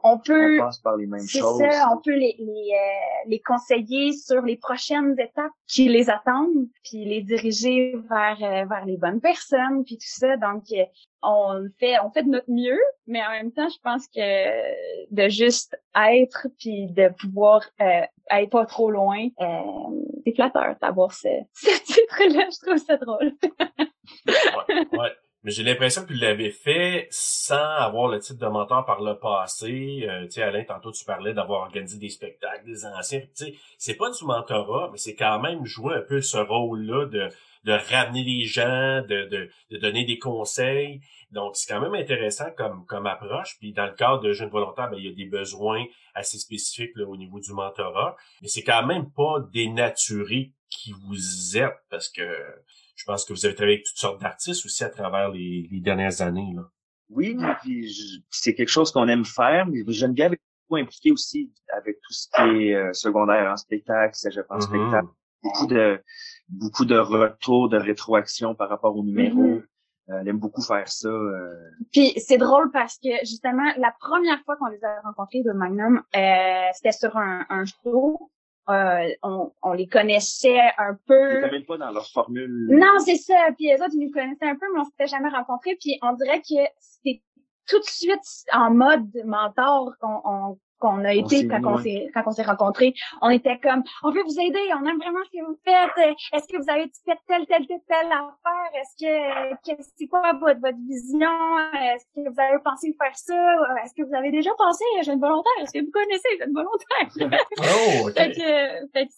on, 0.04 0.20
peut. 0.20 0.60
On 0.60 0.66
passe 0.66 0.80
par 0.80 0.98
les 0.98 1.06
mêmes 1.06 1.28
choses. 1.28 1.60
Ça, 1.60 1.90
on 1.94 2.02
peut 2.02 2.16
les, 2.16 2.36
les, 2.40 2.72
euh, 2.74 3.28
les, 3.28 3.40
conseiller 3.40 4.14
sur 4.14 4.42
les 4.42 4.58
prochaines 4.58 5.16
étapes 5.20 5.52
qui 5.68 5.88
les 5.90 6.10
attendent, 6.10 6.68
puis 6.84 7.06
les 7.06 7.22
diriger 7.22 7.96
vers, 8.10 8.38
euh, 8.42 8.66
vers 8.66 8.86
les 8.86 8.98
bonnes 8.98 9.22
personnes, 9.22 9.84
puis 9.84 9.98
tout 9.98 10.08
ça. 10.08 10.38
Donc, 10.38 10.64
euh, 10.72 10.84
on 11.22 11.68
fait, 11.80 12.00
on 12.00 12.12
fait 12.12 12.24
de 12.24 12.30
notre 12.30 12.50
mieux, 12.50 12.80
mais 13.08 13.22
en 13.26 13.32
même 13.32 13.52
temps, 13.52 13.68
je 13.70 13.80
pense 13.84 14.08
que 14.08 15.14
de 15.14 15.30
juste 15.30 15.78
être, 15.96 16.48
puis 16.58 16.88
de 16.88 17.10
pouvoir 17.20 17.62
être 17.80 18.50
pas 18.50 18.66
trop 18.66 18.90
loin, 18.90 19.28
c'est 20.24 20.34
flatteur 20.34 20.76
d'avoir 20.82 21.12
ce, 21.14 21.28
ce 21.54 21.84
titre-là. 21.84 22.48
Je 22.52 22.66
trouve 22.66 22.78
ça 22.78 22.98
drôle. 22.98 23.34
ouais, 24.28 24.98
ouais. 24.98 25.12
Mais 25.44 25.52
j'ai 25.52 25.64
l'impression 25.64 26.02
que 26.02 26.08
tu 26.08 26.16
l'avais 26.16 26.50
fait 26.50 27.08
sans 27.12 27.56
avoir 27.56 28.10
le 28.10 28.20
titre 28.20 28.40
de 28.40 28.52
mentor 28.52 28.86
par 28.86 29.02
le 29.02 29.18
passé. 29.18 30.06
Euh, 30.06 30.26
tu 30.26 30.32
sais, 30.32 30.42
Alain, 30.42 30.66
tantôt 30.66 30.92
tu 30.92 31.06
parlais 31.06 31.34
d'avoir 31.34 31.62
organisé 31.62 31.98
des 31.98 32.10
spectacles, 32.10 32.66
des 32.66 32.86
anciens. 32.86 33.22
Tu 33.22 33.46
sais, 33.46 33.54
c'est 33.78 33.96
pas 33.96 34.10
du 34.10 34.26
mentorat, 34.26 34.90
mais 34.92 34.98
c'est 34.98 35.16
quand 35.16 35.40
même 35.40 35.66
jouer 35.66 35.96
un 35.96 36.02
peu 36.02 36.20
ce 36.20 36.38
rôle-là 36.38 37.06
de, 37.06 37.30
de 37.64 37.72
ramener 37.72 38.24
les 38.26 38.44
gens, 38.44 39.02
de, 39.08 39.30
de, 39.30 39.50
de 39.72 39.78
donner 39.78 40.04
des 40.04 40.20
conseils. 40.20 41.00
Donc, 41.32 41.56
c'est 41.56 41.72
quand 41.72 41.82
même 41.82 41.96
intéressant 41.96 42.50
comme, 42.58 42.86
comme 42.86 43.06
approche. 43.06 43.58
Puis 43.60 43.74
dans 43.74 43.86
le 43.86 43.94
cadre 43.94 44.22
de 44.22 44.34
jeunes 44.34 44.50
volontaires, 44.50 44.90
ben, 44.90 44.98
il 44.98 45.06
y 45.06 45.10
a 45.10 45.14
des 45.14 45.26
besoins 45.26 45.86
assez 46.16 46.40
spécifiques 46.40 46.98
au 46.98 47.18
niveau 47.18 47.40
du 47.40 47.54
mentorat. 47.54 48.16
Mais 48.42 48.48
c'est 48.48 48.64
quand 48.64 48.86
même 48.86 49.12
pas 49.12 49.40
dénaturé 49.52 50.54
qui 50.70 50.94
vous 51.08 51.58
êtes 51.58 51.78
parce 51.90 52.10
que 52.10 52.24
je 52.96 53.06
pense 53.06 53.26
que 53.26 53.34
vous 53.34 53.46
avez 53.46 53.56
travaillé 53.56 53.78
avec 53.78 53.86
toutes 53.86 53.98
sortes 53.98 54.22
d'artistes 54.22 54.66
aussi 54.66 54.84
à 54.84 54.90
travers 54.90 55.30
les, 55.30 55.68
les 55.72 55.80
dernières 55.80 56.22
années. 56.22 56.52
Là. 56.56 56.64
Oui, 57.10 57.36
c'est 58.30 58.54
quelque 58.54 58.70
chose 58.70 58.92
qu'on 58.92 59.08
aime 59.08 59.26
faire. 59.26 59.66
Mais 59.68 59.84
Geneviève 59.88 60.34
est 60.34 60.42
beaucoup 60.68 60.82
impliquée 60.82 61.12
aussi 61.12 61.52
avec 61.76 61.98
tout 62.02 62.14
ce 62.14 62.28
qui 62.36 62.68
est 62.68 62.76
euh, 62.76 62.94
secondaire 62.94 63.52
en 63.52 63.58
spectacle, 63.58 64.16
cégep 64.16 64.46
en 64.50 64.58
mm-hmm. 64.58 64.62
spectacle. 64.62 65.08
Beaucoup 65.42 65.68
de 65.68 66.04
beaucoup 66.50 66.86
de 66.86 66.98
retours, 66.98 67.70
de 67.70 67.78
rétroaction 67.78 68.56
par 68.56 68.70
rapport 68.70 68.96
au 68.96 69.04
numéro. 69.04 69.62
Elle 70.10 70.28
aime 70.28 70.40
beaucoup 70.40 70.62
faire 70.62 70.88
ça. 70.88 71.10
Euh. 71.10 71.54
Puis 71.92 72.14
c'est 72.18 72.38
drôle 72.38 72.72
parce 72.72 72.98
que 72.98 73.10
justement, 73.22 73.72
la 73.78 73.94
première 74.00 74.42
fois 74.44 74.56
qu'on 74.58 74.68
les 74.68 74.84
a 74.84 75.02
rencontrés 75.02 75.44
de 75.44 75.52
Magnum, 75.52 76.02
euh, 76.16 76.70
c'était 76.74 76.92
sur 76.92 77.16
un, 77.18 77.46
un 77.50 77.66
show. 77.66 78.32
On, 78.72 79.52
on, 79.64 79.74
les 79.74 79.88
connaissait 79.88 80.60
un 80.78 80.96
peu. 81.08 81.48
Ils 81.52 81.60
ne 81.60 81.66
pas 81.66 81.80
dans 81.80 81.90
leur 81.90 82.08
formule. 82.08 82.68
Non, 82.70 83.00
c'est 83.04 83.16
ça. 83.16 83.34
Puis 83.58 83.66
les 83.66 83.82
autres, 83.82 83.94
ils 83.94 84.06
nous 84.06 84.12
connaissaient 84.12 84.46
un 84.46 84.56
peu, 84.56 84.68
mais 84.72 84.82
on 84.82 84.84
s'était 84.84 85.08
jamais 85.08 85.30
rencontrés. 85.30 85.76
Puis 85.82 85.98
on 86.04 86.14
dirait 86.14 86.40
que 86.42 86.70
c'était 86.78 87.24
tout 87.68 87.80
de 87.80 87.86
suite 87.86 88.46
en 88.54 88.72
mode 88.72 89.10
mentor 89.26 89.94
qu'on 90.00 90.22
on, 90.24 90.60
qu'on 90.80 91.04
a 91.06 91.14
été 91.14 91.48
quand 91.48 91.62
on 91.66 91.78
s'est 91.78 92.10
quand 92.14 92.24
on 92.26 92.32
s'est 92.32 92.44
rencontrés, 92.44 92.94
on 93.22 93.30
était 93.30 93.60
comme 93.60 93.84
on 94.04 94.12
veut 94.12 94.24
vous 94.24 94.40
aider, 94.40 94.60
on 94.74 94.86
aime 94.86 94.98
vraiment 94.98 95.20
ce 95.26 95.38
que 95.38 95.46
vous 95.46 95.58
faites. 95.64 96.18
Est-ce 96.34 96.48
que 96.48 96.58
vous 96.58 96.70
avez 96.70 96.90
fait 97.06 97.18
telle 97.28 97.46
telle 97.46 97.68
telle 97.68 97.82
telle 97.88 98.12
affaire 98.12 98.72
Est-ce 98.74 99.06
que, 99.06 99.84
c'est 99.98 100.08
quoi 100.08 100.34
votre 100.34 100.60
votre 100.60 100.78
vision 100.88 101.30
Est-ce 101.74 102.06
que 102.16 102.30
vous 102.30 102.40
avez 102.40 102.60
pensé 102.64 102.96
faire 103.02 103.16
ça 103.16 103.56
Est-ce 103.84 103.94
que 103.94 104.08
vous 104.08 104.16
avez 104.16 104.32
déjà 104.32 104.52
pensé 104.58 104.84
à 105.00 105.04
jeune 105.04 105.20
volontaire 105.20 105.52
Est-ce 105.62 105.74
que 105.74 105.86
vous 105.86 105.92
connaissez 105.92 106.30
jeune 106.40 106.54
volontaire 106.54 107.40
Oh, 107.60 108.08
ok. 108.08 108.14
fait 108.14 108.32
que, 108.32 108.88
fait 108.94 109.08
que 109.08 109.14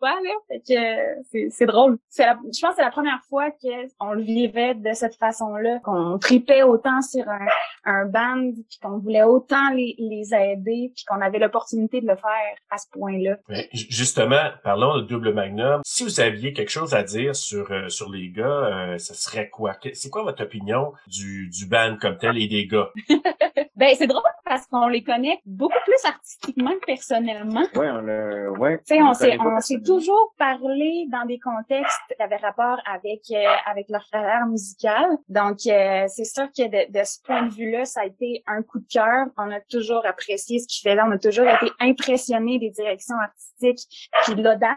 c'est 0.00 1.66
drôle. 1.66 1.98
C'est 2.08 2.24
je 2.24 2.60
pense 2.60 2.70
que 2.70 2.76
c'est 2.76 2.82
la 2.82 2.90
première 2.90 3.20
fois 3.28 3.50
qu'on 3.98 4.12
le 4.12 4.22
vivait 4.22 4.74
de 4.74 4.92
cette 4.92 5.16
façon-là, 5.16 5.78
qu'on 5.80 6.18
tripait 6.18 6.62
autant 6.62 7.02
sur 7.02 7.28
un, 7.28 7.46
un 7.84 8.06
band, 8.06 8.52
puis 8.68 8.78
qu'on 8.82 8.98
voulait 8.98 9.22
autant 9.22 9.70
les, 9.70 9.94
les 9.98 10.34
aider, 10.34 10.92
puis 10.94 11.04
qu'on 11.04 11.20
avait 11.20 11.38
l'opportunité 11.38 12.00
de 12.00 12.06
le 12.06 12.16
faire 12.16 12.54
à 12.70 12.78
ce 12.78 12.86
point-là. 12.92 13.36
justement, 13.72 14.50
parlons 14.64 14.96
de 14.98 15.02
Double 15.02 15.32
Magnum. 15.32 15.80
Si 15.84 16.04
vous 16.04 16.20
aviez 16.20 16.52
quelque 16.52 16.70
chose 16.70 16.94
à 16.94 17.02
dire 17.02 17.36
sur 17.36 17.70
euh, 17.70 17.88
sur 17.88 18.10
les 18.10 18.30
gars, 18.30 18.44
euh, 18.44 18.98
ce 18.98 19.14
serait 19.14 19.48
quoi? 19.48 19.76
C'est 19.92 20.10
quoi 20.10 20.22
votre 20.22 20.42
opinion 20.42 20.92
du, 21.06 21.48
du 21.48 21.66
band 21.66 21.96
comme 22.00 22.16
tel 22.16 22.38
et 22.38 22.48
des 22.48 22.66
gars? 22.66 22.90
ben, 23.80 23.94
c'est 23.96 24.06
drôle 24.06 24.22
parce 24.44 24.66
qu'on 24.66 24.88
les 24.88 25.02
connaît 25.02 25.40
beaucoup 25.46 25.78
plus 25.86 26.04
artistiquement 26.04 26.72
que 26.72 26.84
personnellement. 26.84 27.64
Ouais, 27.74 27.90
on 27.90 28.02
le, 28.02 28.50
ouais. 28.58 28.76
Tu 28.86 28.94
sais, 28.94 29.02
on 29.02 29.14
s'est, 29.14 29.38
on 29.40 29.58
s'est 29.60 29.80
toujours 29.80 30.34
parlé 30.36 31.06
dans 31.10 31.24
des 31.24 31.38
contextes 31.38 31.98
qui 32.14 32.22
avaient 32.22 32.36
rapport 32.36 32.78
avec, 32.84 33.22
euh, 33.30 33.42
avec 33.64 33.88
leur 33.88 34.04
carrière 34.12 34.46
musicale. 34.46 35.08
Donc, 35.30 35.60
euh, 35.66 36.04
c'est 36.08 36.24
sûr 36.24 36.48
que 36.48 36.68
de, 36.68 36.92
de 36.92 37.04
ce 37.04 37.22
point 37.24 37.44
de 37.44 37.54
vue-là, 37.54 37.86
ça 37.86 38.02
a 38.02 38.04
été 38.04 38.44
un 38.46 38.62
coup 38.62 38.80
de 38.80 38.86
cœur. 38.86 39.28
On 39.38 39.50
a 39.50 39.60
toujours 39.60 40.04
apprécié 40.04 40.58
ce 40.58 40.68
qu'ils 40.68 40.86
faisaient. 40.86 41.00
On 41.00 41.12
a 41.12 41.18
toujours 41.18 41.48
été 41.48 41.72
impressionnés 41.80 42.58
des 42.58 42.68
directions 42.68 43.16
artistiques 43.16 44.10
puis 44.24 44.34
de 44.34 44.42
l'audace. 44.42 44.76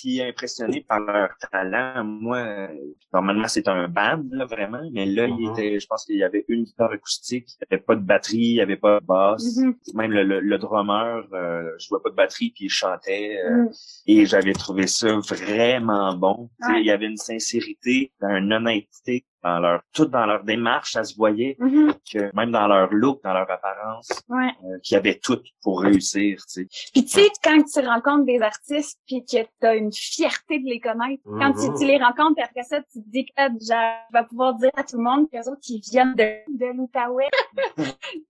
Puis 0.00 0.22
impressionné 0.22 0.84
par 0.88 1.00
leur 1.00 1.30
talent. 1.50 2.04
Moi, 2.04 2.68
normalement, 3.12 3.48
c'est 3.48 3.68
un 3.68 3.86
band, 3.86 4.24
là, 4.30 4.46
vraiment. 4.46 4.80
Mais 4.92 5.04
là, 5.04 5.26
il 5.26 5.34
mm-hmm. 5.34 5.52
était, 5.52 5.80
je 5.80 5.86
pense 5.86 6.06
qu'il 6.06 6.16
y 6.16 6.24
avait 6.24 6.44
une 6.48 6.64
guitare 6.64 6.92
acoustique. 6.92 7.46
Il 7.48 7.66
n'y 7.70 7.76
avait 7.76 7.84
pas 7.84 7.96
de 7.96 8.00
batterie, 8.00 8.38
il 8.38 8.54
n'y 8.54 8.60
avait 8.60 8.76
pas 8.76 9.00
de 9.00 9.04
basse. 9.04 9.58
Mm-hmm. 9.58 9.74
Même 9.94 10.12
le, 10.12 10.40
le, 10.40 10.58
drummer, 10.58 11.26
euh, 11.34 11.70
je 11.78 11.88
vois 11.90 12.02
pas 12.02 12.08
de 12.08 12.14
batterie 12.14 12.52
puis 12.54 12.66
il 12.66 12.70
chantait. 12.70 13.38
Euh, 13.44 13.64
mm. 13.64 13.70
Et 14.06 14.24
j'avais 14.24 14.54
trouvé 14.54 14.86
ça 14.86 15.18
vraiment 15.18 16.14
bon. 16.14 16.48
Il 16.78 16.86
y 16.86 16.90
avait 16.90 17.06
une 17.06 17.18
sincérité, 17.18 18.12
une 18.22 18.52
honnêteté 18.52 19.26
dans 19.42 19.58
leur 19.58 19.82
tout 19.92 20.06
dans 20.06 20.26
leur 20.26 20.44
démarche, 20.44 20.92
ça 20.92 21.04
se 21.04 21.16
voyait 21.16 21.56
mm-hmm. 21.58 21.94
que 22.12 22.36
même 22.36 22.50
dans 22.50 22.66
leur 22.66 22.92
look, 22.92 23.22
dans 23.22 23.32
leur 23.32 23.50
apparence, 23.50 24.08
ouais. 24.28 24.50
euh, 24.64 24.78
qu'il 24.82 24.94
y 24.94 24.98
avait 24.98 25.18
tout 25.18 25.40
pour 25.62 25.82
réussir, 25.82 26.38
tu 26.46 26.66
sais. 26.66 26.90
Puis 26.92 27.04
tu 27.04 27.08
sais 27.08 27.28
quand 27.42 27.62
tu 27.62 27.80
rencontres 27.86 28.24
des 28.24 28.40
artistes 28.40 28.98
puis 29.06 29.24
que 29.24 29.42
tu 29.42 29.66
as 29.66 29.74
une 29.74 29.92
fierté 29.92 30.58
de 30.58 30.66
les 30.66 30.80
connaître, 30.80 31.22
quand 31.24 31.52
tu, 31.52 31.78
tu, 31.78 31.86
les 31.86 31.98
rencontres 31.98 32.34
puis 32.36 32.44
après 32.44 32.64
ça 32.64 32.80
tu 32.92 33.02
te 33.02 33.08
dis 33.08 33.24
que 33.24 33.32
ah, 33.36 33.48
je 33.48 34.18
vais 34.18 34.26
pouvoir 34.26 34.54
dire 34.54 34.70
à 34.76 34.84
tout 34.84 34.96
le 34.96 35.04
monde 35.04 35.30
que 35.30 35.36
les 35.36 35.48
autres 35.48 35.60
qui 35.60 35.80
viennent 35.80 36.14
de 36.14 36.40
de 36.48 36.76
l'Outaouais. 36.76 37.28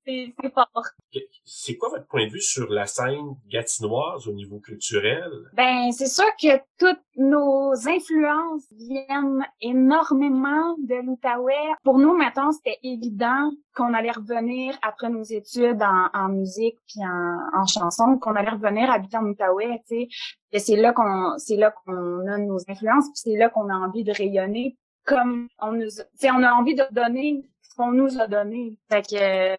c'est 0.07 0.35
c'est 0.41 0.53
fort. 0.53 0.85
C'est 1.45 1.77
quoi 1.77 1.91
votre 1.91 2.07
point 2.07 2.27
de 2.27 2.33
vue 2.33 2.41
sur 2.41 2.71
la 2.71 2.87
scène 2.87 3.37
gatinoise 3.49 4.29
au 4.29 4.33
niveau 4.33 4.59
culturel? 4.59 5.31
Ben 5.55 5.91
c'est 5.93 6.07
sûr 6.07 6.31
que 6.41 6.59
toutes 6.79 7.03
nos 7.17 7.73
influences 7.89 8.67
viennent 8.73 9.47
énormément 9.61 10.77
de 10.79 11.00
l'Outaouais. 11.03 11.75
Pour 11.85 11.99
nous, 11.99 12.17
maintenant, 12.17 12.53
c'était 12.53 12.79
évident 12.83 13.51
qu'on 13.75 13.95
allait 13.95 14.11
revenir 14.11 14.79
après 14.83 15.09
nos 15.09 15.23
études 15.23 15.83
en, 15.83 16.29
musique 16.29 16.77
puis 16.87 17.01
en, 17.05 17.67
chanson, 17.67 18.19
qu'on 18.19 18.35
allait 18.35 18.51
revenir 18.51 18.91
habiter 18.91 19.17
en 19.17 19.27
Outaouais, 19.27 19.83
tu 19.89 20.09
sais. 20.53 20.59
c'est 20.59 20.77
là 20.77 20.93
qu'on, 20.93 21.35
c'est 21.39 21.57
là 21.57 21.71
qu'on 21.71 22.27
a 22.27 22.39
nos 22.39 22.59
influences, 22.69 23.07
puis 23.07 23.33
c'est 23.33 23.37
là 23.37 23.49
qu'on 23.49 23.69
a 23.69 23.75
envie 23.75 24.05
de 24.05 24.13
rayonner 24.13 24.77
comme 25.07 25.49
on 25.61 25.73
nous, 25.73 25.89
on 26.25 26.43
a 26.43 26.53
envie 26.53 26.75
de 26.75 26.85
donner 26.93 27.43
qu'on 27.81 27.93
nous 27.93 28.21
a 28.21 28.27
donné. 28.27 28.77
Fait 28.91 29.07
euh, 29.15 29.57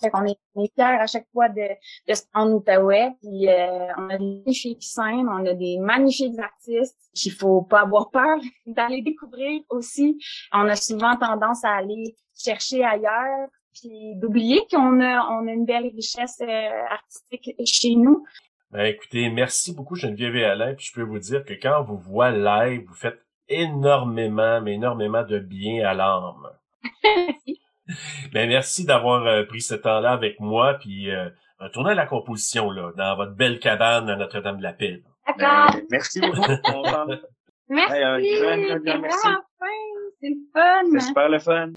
fait 0.00 0.10
qu'on 0.10 0.24
est, 0.24 0.38
fiers 0.54 0.84
à 0.84 1.06
chaque 1.06 1.26
fois 1.32 1.48
de, 1.48 1.68
de 2.08 2.14
prendre 2.32 2.54
Outaouais. 2.54 3.10
Puis 3.20 3.48
euh, 3.48 3.88
on 3.98 4.08
a 4.08 4.16
des 4.16 4.24
magnifiques 4.24 4.82
scènes, 4.82 5.28
on 5.28 5.44
a 5.44 5.52
des 5.52 5.78
magnifiques 5.78 6.38
artistes 6.38 6.96
qu'il 7.14 7.32
faut 7.32 7.62
pas 7.62 7.80
avoir 7.80 8.10
peur 8.10 8.38
d'aller 8.66 9.02
découvrir 9.02 9.60
aussi. 9.68 10.18
On 10.52 10.66
a 10.68 10.76
souvent 10.76 11.16
tendance 11.16 11.64
à 11.64 11.72
aller 11.72 12.16
chercher 12.36 12.84
ailleurs 12.84 13.48
puis 13.74 14.14
d'oublier 14.16 14.62
qu'on 14.70 15.00
a 15.00 15.28
on 15.30 15.46
une 15.46 15.66
belle 15.66 15.90
richesse 15.94 16.40
euh, 16.40 16.70
artistique 16.90 17.54
chez 17.66 17.94
nous. 17.94 18.24
Ben 18.70 18.86
écoutez, 18.86 19.28
merci 19.30 19.74
beaucoup 19.74 19.94
Geneviève 19.94 20.36
et 20.36 20.44
Alain. 20.44 20.74
Puis 20.74 20.86
je 20.86 20.92
peux 20.94 21.02
vous 21.02 21.18
dire 21.18 21.44
que 21.44 21.54
quand 21.54 21.80
on 21.80 21.84
vous 21.84 21.98
voit 21.98 22.30
live, 22.30 22.84
vous 22.86 22.94
faites 22.94 23.20
énormément, 23.48 24.60
mais 24.60 24.74
énormément 24.74 25.22
de 25.22 25.38
bien 25.38 25.86
à 25.86 25.94
l'âme. 25.94 26.48
Ben, 28.32 28.48
merci 28.48 28.84
d'avoir 28.84 29.26
euh, 29.26 29.44
pris 29.44 29.60
ce 29.60 29.74
temps-là 29.74 30.12
avec 30.12 30.40
moi, 30.40 30.74
puis 30.74 31.10
euh, 31.10 31.28
retournez 31.58 31.92
à 31.92 31.94
la 31.94 32.06
composition, 32.06 32.70
là, 32.70 32.92
dans 32.96 33.16
votre 33.16 33.32
belle 33.32 33.58
cabane 33.58 34.08
à 34.08 34.16
Notre-Dame-de-la-Paix. 34.16 35.02
D'accord. 35.26 35.72
Ben, 35.72 35.86
merci 35.90 36.20
beaucoup. 36.20 36.40
merci. 39.00 39.28
C'est 40.20 40.30
le 40.30 40.36
fun. 40.52 40.82
C'est 40.92 41.00
super 41.00 41.28
le 41.28 41.38
fun. 41.38 41.72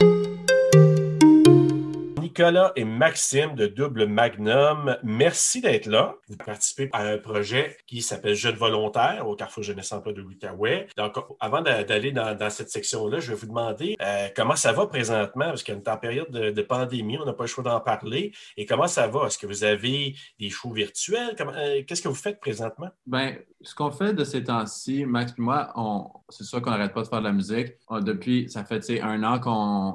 Nicolas 2.32 2.72
et 2.78 2.86
Maxime 2.86 3.56
de 3.56 3.68
Double 3.68 4.06
Magnum, 4.06 4.96
merci 5.04 5.60
d'être 5.60 5.86
là. 5.86 6.16
Vous 6.30 6.38
participez 6.38 6.90
à 6.94 7.04
un 7.04 7.18
projet 7.18 7.76
qui 7.88 8.02
s'appelle 8.02 8.36
Jeunes 8.36 8.56
volontaires 8.56 9.28
au 9.28 9.36
Carrefour 9.36 9.64
Jeunesse 9.64 9.92
Emploi 9.92 10.14
de 10.14 10.22
l'Outaouais. 10.22 10.88
Donc, 10.96 11.18
avant 11.42 11.62
d'aller 11.62 12.14
dans, 12.14 12.50
cette 12.50 12.70
section-là, 12.70 13.20
je 13.20 13.32
vais 13.32 13.36
vous 13.38 13.48
demander 13.48 13.98
euh, 14.02 14.30
comment 14.34 14.56
ça 14.56 14.72
va 14.72 14.88
présentement, 14.88 15.48
parce 15.48 15.62
qu'on 15.62 15.74
est 15.74 15.88
en 15.90 15.98
période 15.98 16.32
de, 16.32 16.62
pandémie, 16.62 17.18
on 17.20 17.26
n'a 17.26 17.34
pas 17.34 17.44
le 17.44 17.50
choix 17.50 17.66
d'en 17.66 17.82
parler. 17.82 18.32
Et 18.56 18.66
comment 18.66 18.88
ça 18.88 19.10
va? 19.10 19.28
Est-ce 19.28 19.38
que 19.38 19.46
vous 19.46 19.66
avez 19.66 20.16
des 20.40 20.50
shows 20.50 20.72
virtuels? 20.72 21.36
Euh, 21.38 21.84
qu'est-ce 21.86 22.02
que 22.02 22.08
vous 22.08 22.16
faites 22.16 22.40
présentement? 22.40 22.88
Ben, 23.06 23.40
ce 23.62 23.76
qu'on 23.76 23.92
fait 23.92 24.14
de 24.14 24.24
ces 24.24 24.46
temps-ci, 24.46 25.04
Max 25.04 25.34
et 25.38 25.42
moi, 25.42 25.74
c'est 26.30 26.46
sûr 26.46 26.62
qu'on 26.62 26.72
n'arrête 26.72 26.94
pas 26.94 27.04
de 27.04 27.10
faire 27.10 27.20
de 27.20 27.26
la 27.26 27.34
musique. 27.34 27.74
depuis, 27.90 28.50
ça 28.50 28.64
fait 28.64 29.02
un 29.02 29.22
an 29.24 29.40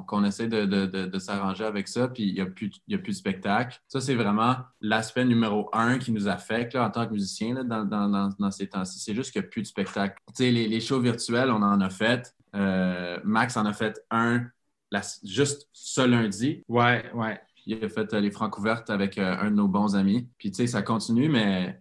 qu'on 0.04 0.24
essaie 0.24 0.48
de, 0.48 0.66
de 0.66 1.18
s'arranger 1.18 1.64
avec 1.64 1.88
ça. 1.88 2.08
Puis 2.08 2.25
il 2.28 2.34
n'y 2.34 2.40
a, 2.40 2.46
plus, 2.46 2.70
a 2.92 2.98
plus 2.98 3.12
de 3.12 3.18
spectacle. 3.18 3.80
Ça, 3.88 4.00
c'est 4.00 4.14
vraiment 4.14 4.56
l'aspect 4.80 5.24
numéro 5.24 5.68
un 5.72 5.98
qui 5.98 6.12
nous 6.12 6.28
affecte 6.28 6.74
là, 6.74 6.86
en 6.86 6.90
tant 6.90 7.06
que 7.06 7.12
musicien 7.12 7.54
là, 7.54 7.64
dans, 7.64 7.84
dans, 7.84 8.30
dans, 8.38 8.50
ces 8.50 8.68
temps-ci. 8.68 8.98
C'est 8.98 9.14
juste 9.14 9.32
qu'il 9.32 9.40
n'y 9.40 9.46
a 9.46 9.50
plus 9.50 9.62
de 9.62 9.66
spectacle. 9.66 10.16
Les, 10.38 10.68
les 10.68 10.80
shows 10.80 11.00
virtuels, 11.00 11.50
on 11.50 11.62
en 11.62 11.80
a 11.80 11.90
fait. 11.90 12.34
Euh, 12.56 13.18
Max 13.24 13.56
en 13.56 13.66
a 13.66 13.72
fait 13.72 14.04
un 14.10 14.46
juste 15.24 15.68
ce 15.72 16.00
lundi. 16.00 16.62
Ouais, 16.68 17.04
ouais. 17.14 17.40
Il 17.66 17.84
a 17.84 17.88
fait 17.88 18.14
euh, 18.14 18.20
les 18.20 18.30
francs 18.30 18.56
ouvertes 18.58 18.90
avec 18.90 19.18
euh, 19.18 19.36
un 19.40 19.50
de 19.50 19.56
nos 19.56 19.68
bons 19.68 19.96
amis. 19.96 20.28
Puis, 20.38 20.50
tu 20.50 20.58
sais, 20.58 20.66
ça 20.66 20.82
continue, 20.82 21.28
mais 21.28 21.80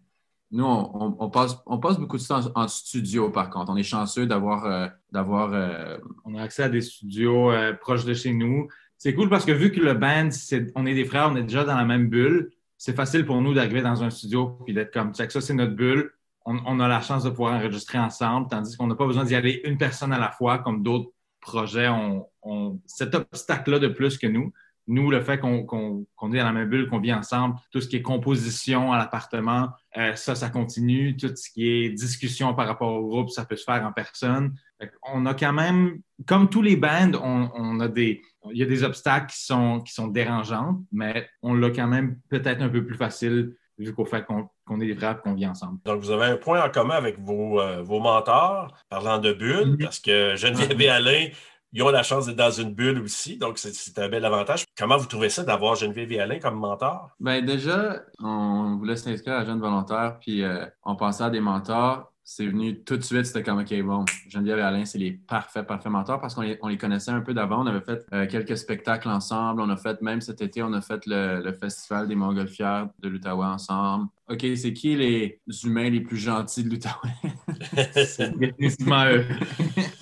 nous, 0.51 0.65
on, 0.65 1.29
passe, 1.29 1.57
on 1.65 1.79
passe 1.79 1.97
beaucoup 1.97 2.17
de 2.17 2.23
temps 2.23 2.41
en 2.55 2.67
studio, 2.67 3.29
par 3.29 3.49
contre. 3.49 3.71
On 3.71 3.77
est 3.77 3.83
chanceux 3.83 4.25
d'avoir. 4.25 4.91
d'avoir 5.11 5.99
On 6.23 6.35
a 6.35 6.41
accès 6.41 6.63
à 6.63 6.69
des 6.69 6.81
studios 6.81 7.51
proches 7.81 8.05
de 8.05 8.13
chez 8.13 8.33
nous. 8.33 8.67
C'est 9.05 9.13
cool 9.13 9.29
parce 9.29 9.45
que 9.45 9.51
vu 9.51 9.71
que 9.71 9.79
le 9.79 9.93
band, 9.93 10.29
on 10.73 10.87
est 10.87 10.95
des 10.95 11.05
frères, 11.05 11.29
on 11.31 11.35
est 11.35 11.43
déjà 11.43 11.63
dans 11.63 11.75
la 11.75 11.85
même 11.85 12.07
bulle, 12.07 12.49
c'est 12.75 12.95
facile 12.95 13.23
pour 13.23 13.39
nous 13.39 13.53
d'arriver 13.53 13.83
dans 13.83 14.01
un 14.01 14.09
studio 14.09 14.57
et 14.65 14.73
d'être 14.73 14.91
comme, 14.91 15.13
ça, 15.13 15.29
c'est 15.29 15.53
notre 15.53 15.75
bulle. 15.75 16.11
On, 16.43 16.79
a 16.79 16.87
la 16.87 17.01
chance 17.01 17.23
de 17.23 17.29
pouvoir 17.29 17.53
enregistrer 17.53 17.99
ensemble, 17.99 18.47
tandis 18.49 18.75
qu'on 18.75 18.87
n'a 18.87 18.95
pas 18.95 19.05
besoin 19.05 19.23
d'y 19.23 19.35
aller 19.35 19.61
une 19.63 19.77
personne 19.77 20.11
à 20.11 20.17
la 20.17 20.31
fois, 20.31 20.57
comme 20.57 20.81
d'autres 20.81 21.11
projets 21.39 21.87
ont, 21.87 22.27
ont 22.41 22.81
cet 22.87 23.13
obstacle-là 23.13 23.77
de 23.77 23.89
plus 23.89 24.17
que 24.17 24.25
nous. 24.25 24.51
Nous, 24.87 25.11
le 25.11 25.21
fait 25.21 25.37
qu'on 25.39 26.07
est 26.33 26.37
dans 26.37 26.43
la 26.43 26.51
même 26.51 26.69
bulle, 26.69 26.89
qu'on 26.89 26.99
vit 26.99 27.13
ensemble, 27.13 27.57
tout 27.71 27.81
ce 27.81 27.87
qui 27.87 27.97
est 27.97 28.01
composition 28.01 28.91
à 28.91 28.97
l'appartement, 28.97 29.69
euh, 29.97 30.15
ça, 30.15 30.33
ça 30.33 30.49
continue. 30.49 31.15
Tout 31.15 31.35
ce 31.35 31.51
qui 31.51 31.67
est 31.67 31.89
discussion 31.91 32.55
par 32.55 32.65
rapport 32.65 32.91
au 32.91 33.07
groupe, 33.07 33.29
ça 33.29 33.45
peut 33.45 33.55
se 33.55 33.65
faire 33.65 33.85
en 33.85 33.91
personne. 33.91 34.55
On 35.03 35.25
a 35.25 35.33
quand 35.33 35.53
même, 35.53 35.99
comme 36.27 36.49
tous 36.49 36.61
les 36.61 36.75
bands, 36.75 37.11
on, 37.21 37.49
on 37.53 37.79
a 37.79 37.87
des, 37.87 38.21
il 38.51 38.57
y 38.57 38.63
a 38.63 38.65
des 38.65 38.83
obstacles 38.83 39.27
qui 39.27 39.43
sont, 39.43 39.81
qui 39.81 39.93
sont 39.93 40.07
dérangeants, 40.07 40.81
mais 40.91 41.27
on 41.41 41.53
l'a 41.53 41.69
quand 41.69 41.87
même 41.87 42.19
peut-être 42.29 42.61
un 42.61 42.69
peu 42.69 42.85
plus 42.85 42.97
facile 42.97 43.55
vu 43.77 43.93
qu'au 43.93 44.05
fait 44.05 44.25
qu'on 44.25 44.81
est 44.81 44.87
des 44.87 44.93
vrais 44.93 45.17
qu'on 45.21 45.33
vit 45.33 45.47
ensemble. 45.47 45.79
Donc, 45.83 46.01
vous 46.01 46.11
avez 46.11 46.25
un 46.25 46.37
point 46.37 46.63
en 46.63 46.69
commun 46.69 46.95
avec 46.95 47.19
vos, 47.19 47.59
euh, 47.59 47.81
vos 47.81 47.99
mentors, 47.99 48.73
parlant 48.89 49.17
de 49.17 49.33
bulles, 49.33 49.75
mm-hmm. 49.75 49.83
parce 49.83 49.99
que 49.99 50.35
Geneviève 50.35 50.81
et 50.81 50.89
Alain, 50.89 51.27
ils 51.73 51.83
ont 51.83 51.89
la 51.89 52.03
chance 52.03 52.25
d'être 52.25 52.37
dans 52.37 52.51
une 52.51 52.73
bulle 52.73 52.99
aussi, 52.99 53.37
donc 53.37 53.57
c'est 53.57 53.99
un 53.99 54.07
bel 54.07 54.23
avantage. 54.23 54.63
Comment 54.77 54.95
vous 54.95 55.07
trouvez 55.07 55.27
ça 55.27 55.43
d'avoir 55.43 55.75
Geneviève 55.75 56.09
et 56.13 56.21
Alain 56.21 56.39
comme 56.39 56.55
mentors? 56.55 57.09
Bien, 57.19 57.41
déjà, 57.41 58.01
on 58.19 58.77
voulait 58.77 58.95
s'inscrire 58.95 59.33
à 59.33 59.43
Jeune 59.43 59.59
Volontaire, 59.59 60.17
puis 60.21 60.41
euh, 60.41 60.65
on 60.83 60.95
pensait 60.95 61.25
à 61.25 61.29
des 61.29 61.41
mentors 61.41 62.13
c'est 62.27 62.47
venu 62.47 62.83
tout 62.83 62.97
de 62.97 63.03
suite, 63.03 63.27
c'était 63.27 63.43
comme, 63.43 63.59
OK, 63.59 63.81
bon, 63.83 64.03
Geneviève 64.27 64.57
et 64.57 64.63
Alain, 64.63 64.83
c'est 64.83 64.97
les 64.97 65.11
parfaits, 65.11 65.67
parfaits 65.67 65.91
mentors 65.91 66.19
parce 66.19 66.33
qu'on 66.33 66.41
les, 66.41 66.77
connaissait 66.77 67.11
un 67.11 67.21
peu 67.21 67.35
d'avant. 67.35 67.61
On 67.63 67.67
avait 67.67 67.85
fait 67.85 68.03
euh, 68.13 68.25
quelques 68.25 68.57
spectacles 68.57 69.09
ensemble. 69.09 69.61
On 69.61 69.69
a 69.69 69.77
fait, 69.77 70.01
même 70.01 70.21
cet 70.21 70.41
été, 70.41 70.63
on 70.63 70.73
a 70.73 70.81
fait 70.81 71.05
le, 71.05 71.53
Festival 71.53 72.07
des 72.07 72.15
Montgolfières 72.15 72.89
de 72.99 73.09
l'Outaouais 73.09 73.45
ensemble. 73.45 74.07
OK, 74.27 74.43
c'est 74.55 74.73
qui 74.73 74.95
les 74.95 75.39
humains 75.63 75.91
les 75.91 76.01
plus 76.01 76.17
gentils 76.17 76.63
de 76.63 76.71
l'Outaouais? 76.71 77.93
c'est 78.05 78.35
définitivement 78.35 79.05
eux. 79.05 79.23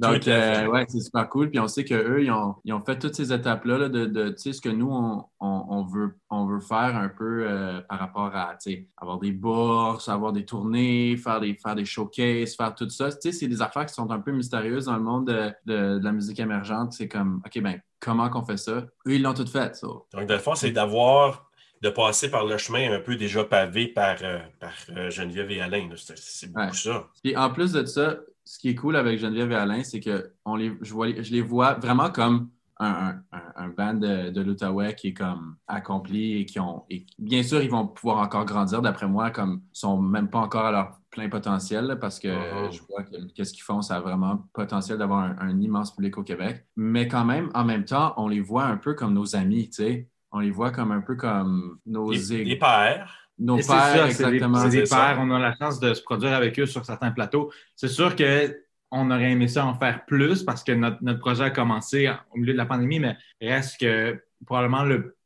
Donc, 0.00 0.26
euh, 0.28 0.66
ouais, 0.68 0.86
c'est 0.88 1.00
super 1.00 1.28
cool. 1.28 1.50
Puis 1.50 1.60
on 1.60 1.68
sait 1.68 1.84
qu'eux, 1.84 2.22
ils 2.22 2.30
ont, 2.30 2.54
ils 2.64 2.72
ont 2.72 2.82
fait 2.82 2.98
toutes 2.98 3.14
ces 3.14 3.34
étapes-là 3.34 3.90
de, 3.90 4.06
de 4.06 4.34
ce 4.34 4.58
que 4.58 4.70
nous, 4.70 4.90
on, 4.90 5.26
on, 5.40 5.84
veut, 5.84 6.16
on 6.30 6.46
veut 6.46 6.60
faire 6.60 6.96
un 6.96 7.10
peu 7.10 7.44
euh, 7.46 7.82
par 7.82 7.98
rapport 7.98 8.34
à 8.34 8.56
avoir 8.96 9.18
des 9.18 9.32
bourses, 9.32 10.08
avoir 10.08 10.32
des 10.32 10.46
tournées, 10.46 11.18
faire 11.18 11.40
des, 11.40 11.54
faire 11.54 11.74
des 11.74 11.84
showcases, 11.84 12.56
faire 12.56 12.74
tout 12.74 12.88
ça. 12.88 13.10
C'est 13.10 13.46
des 13.46 13.60
affaires 13.60 13.84
qui 13.84 13.92
sont 13.92 14.10
un 14.10 14.20
peu 14.20 14.32
mystérieuses 14.32 14.86
dans 14.86 14.96
le 14.96 15.02
monde 15.02 15.26
de, 15.26 15.52
de, 15.66 16.02
la 16.02 16.12
musique 16.12 16.40
émergente. 16.40 16.94
C'est 16.94 17.08
comme, 17.08 17.42
OK, 17.44 17.60
ben 17.62 17.78
comment 18.00 18.30
qu'on 18.30 18.44
fait 18.44 18.56
ça? 18.56 18.86
Eux, 19.06 19.14
ils 19.14 19.22
l'ont 19.22 19.34
tout 19.34 19.46
fait. 19.46 19.76
Ça. 19.76 19.86
Donc, 19.86 20.26
de 20.26 20.38
fond, 20.38 20.54
c'est 20.54 20.70
d'avoir 20.70 21.50
de 21.82 21.90
passer 21.90 22.30
par 22.30 22.46
le 22.46 22.56
chemin 22.56 22.92
un 22.92 23.00
peu 23.00 23.16
déjà 23.16 23.44
pavé 23.44 23.88
par, 23.88 24.16
euh, 24.22 24.38
par 24.58 25.10
Geneviève 25.10 25.50
et 25.50 25.60
Alain. 25.60 25.88
C'est 25.96 26.52
beaucoup 26.52 26.74
ça. 26.74 27.06
Puis 27.22 27.36
en 27.36 27.50
plus 27.50 27.72
de 27.72 27.84
ça, 27.84 28.16
ce 28.50 28.58
qui 28.58 28.70
est 28.70 28.74
cool 28.74 28.96
avec 28.96 29.20
Geneviève 29.20 29.52
et 29.52 29.54
Alain, 29.54 29.84
c'est 29.84 30.00
que 30.00 30.32
on 30.44 30.56
les, 30.56 30.76
je, 30.80 30.92
vois, 30.92 31.06
je 31.22 31.30
les 31.30 31.40
vois 31.40 31.74
vraiment 31.74 32.10
comme 32.10 32.50
un, 32.80 33.20
un, 33.30 33.68
band 33.68 33.94
de, 33.94 34.30
de 34.30 34.40
l'Outaouais 34.40 34.96
qui 34.96 35.08
est 35.08 35.14
comme 35.14 35.54
accompli 35.68 36.40
et 36.40 36.46
qui 36.46 36.58
ont. 36.58 36.82
Et 36.90 37.06
bien 37.16 37.44
sûr, 37.44 37.62
ils 37.62 37.70
vont 37.70 37.86
pouvoir 37.86 38.18
encore 38.18 38.44
grandir, 38.46 38.82
d'après 38.82 39.06
moi, 39.06 39.30
comme 39.30 39.62
ils 39.72 39.78
sont 39.78 40.02
même 40.02 40.28
pas 40.28 40.40
encore 40.40 40.64
à 40.64 40.72
leur 40.72 40.98
plein 41.10 41.28
potentiel 41.28 41.96
parce 42.00 42.18
que 42.18 42.26
uh-huh. 42.26 42.72
je 42.72 42.82
vois 42.88 43.04
que 43.04 43.32
qu'est-ce 43.34 43.52
qu'ils 43.52 43.62
font, 43.62 43.82
ça 43.82 43.98
a 43.98 44.00
vraiment 44.00 44.48
potentiel 44.52 44.98
d'avoir 44.98 45.40
un, 45.40 45.60
immense 45.60 45.94
public 45.94 46.18
au 46.18 46.24
Québec. 46.24 46.66
Mais 46.74 47.06
quand 47.06 47.24
même, 47.24 47.50
en 47.54 47.64
même 47.64 47.84
temps, 47.84 48.14
on 48.16 48.26
les 48.26 48.40
voit 48.40 48.64
un 48.64 48.78
peu 48.78 48.94
comme 48.94 49.14
nos 49.14 49.36
amis, 49.36 49.68
tu 49.68 49.84
sais. 49.84 50.08
On 50.32 50.40
les 50.40 50.50
voit 50.50 50.72
comme 50.72 50.90
un 50.90 51.02
peu 51.02 51.14
comme 51.14 51.78
nos... 51.86 52.10
Des, 52.10 52.56
pères. 52.56 53.29
Nos 53.40 53.56
pères, 53.56 54.06
exactement. 54.06 54.58
C'est 54.58 54.68
des, 54.68 54.82
pères, 54.82 55.18
on 55.18 55.30
a 55.30 55.38
la 55.38 55.56
chance 55.56 55.80
de 55.80 55.94
se 55.94 56.02
produire 56.02 56.34
avec 56.34 56.58
eux 56.60 56.66
sur 56.66 56.84
certains 56.84 57.10
plateaux. 57.10 57.50
C'est 57.74 57.88
sûr 57.88 58.14
qu'on 58.14 59.10
aurait 59.10 59.30
aimé 59.30 59.48
ça 59.48 59.64
en 59.64 59.74
faire 59.74 60.04
plus 60.04 60.42
parce 60.42 60.62
que 60.62 60.72
notre, 60.72 61.18
projet 61.18 61.44
a 61.44 61.50
commencé 61.50 62.10
au 62.32 62.38
milieu 62.38 62.52
de 62.52 62.58
la 62.58 62.66
pandémie, 62.66 63.00
mais 63.00 63.16
reste 63.40 63.80
que 63.80 64.22
probablement 64.44 64.84
le, 64.84 65.16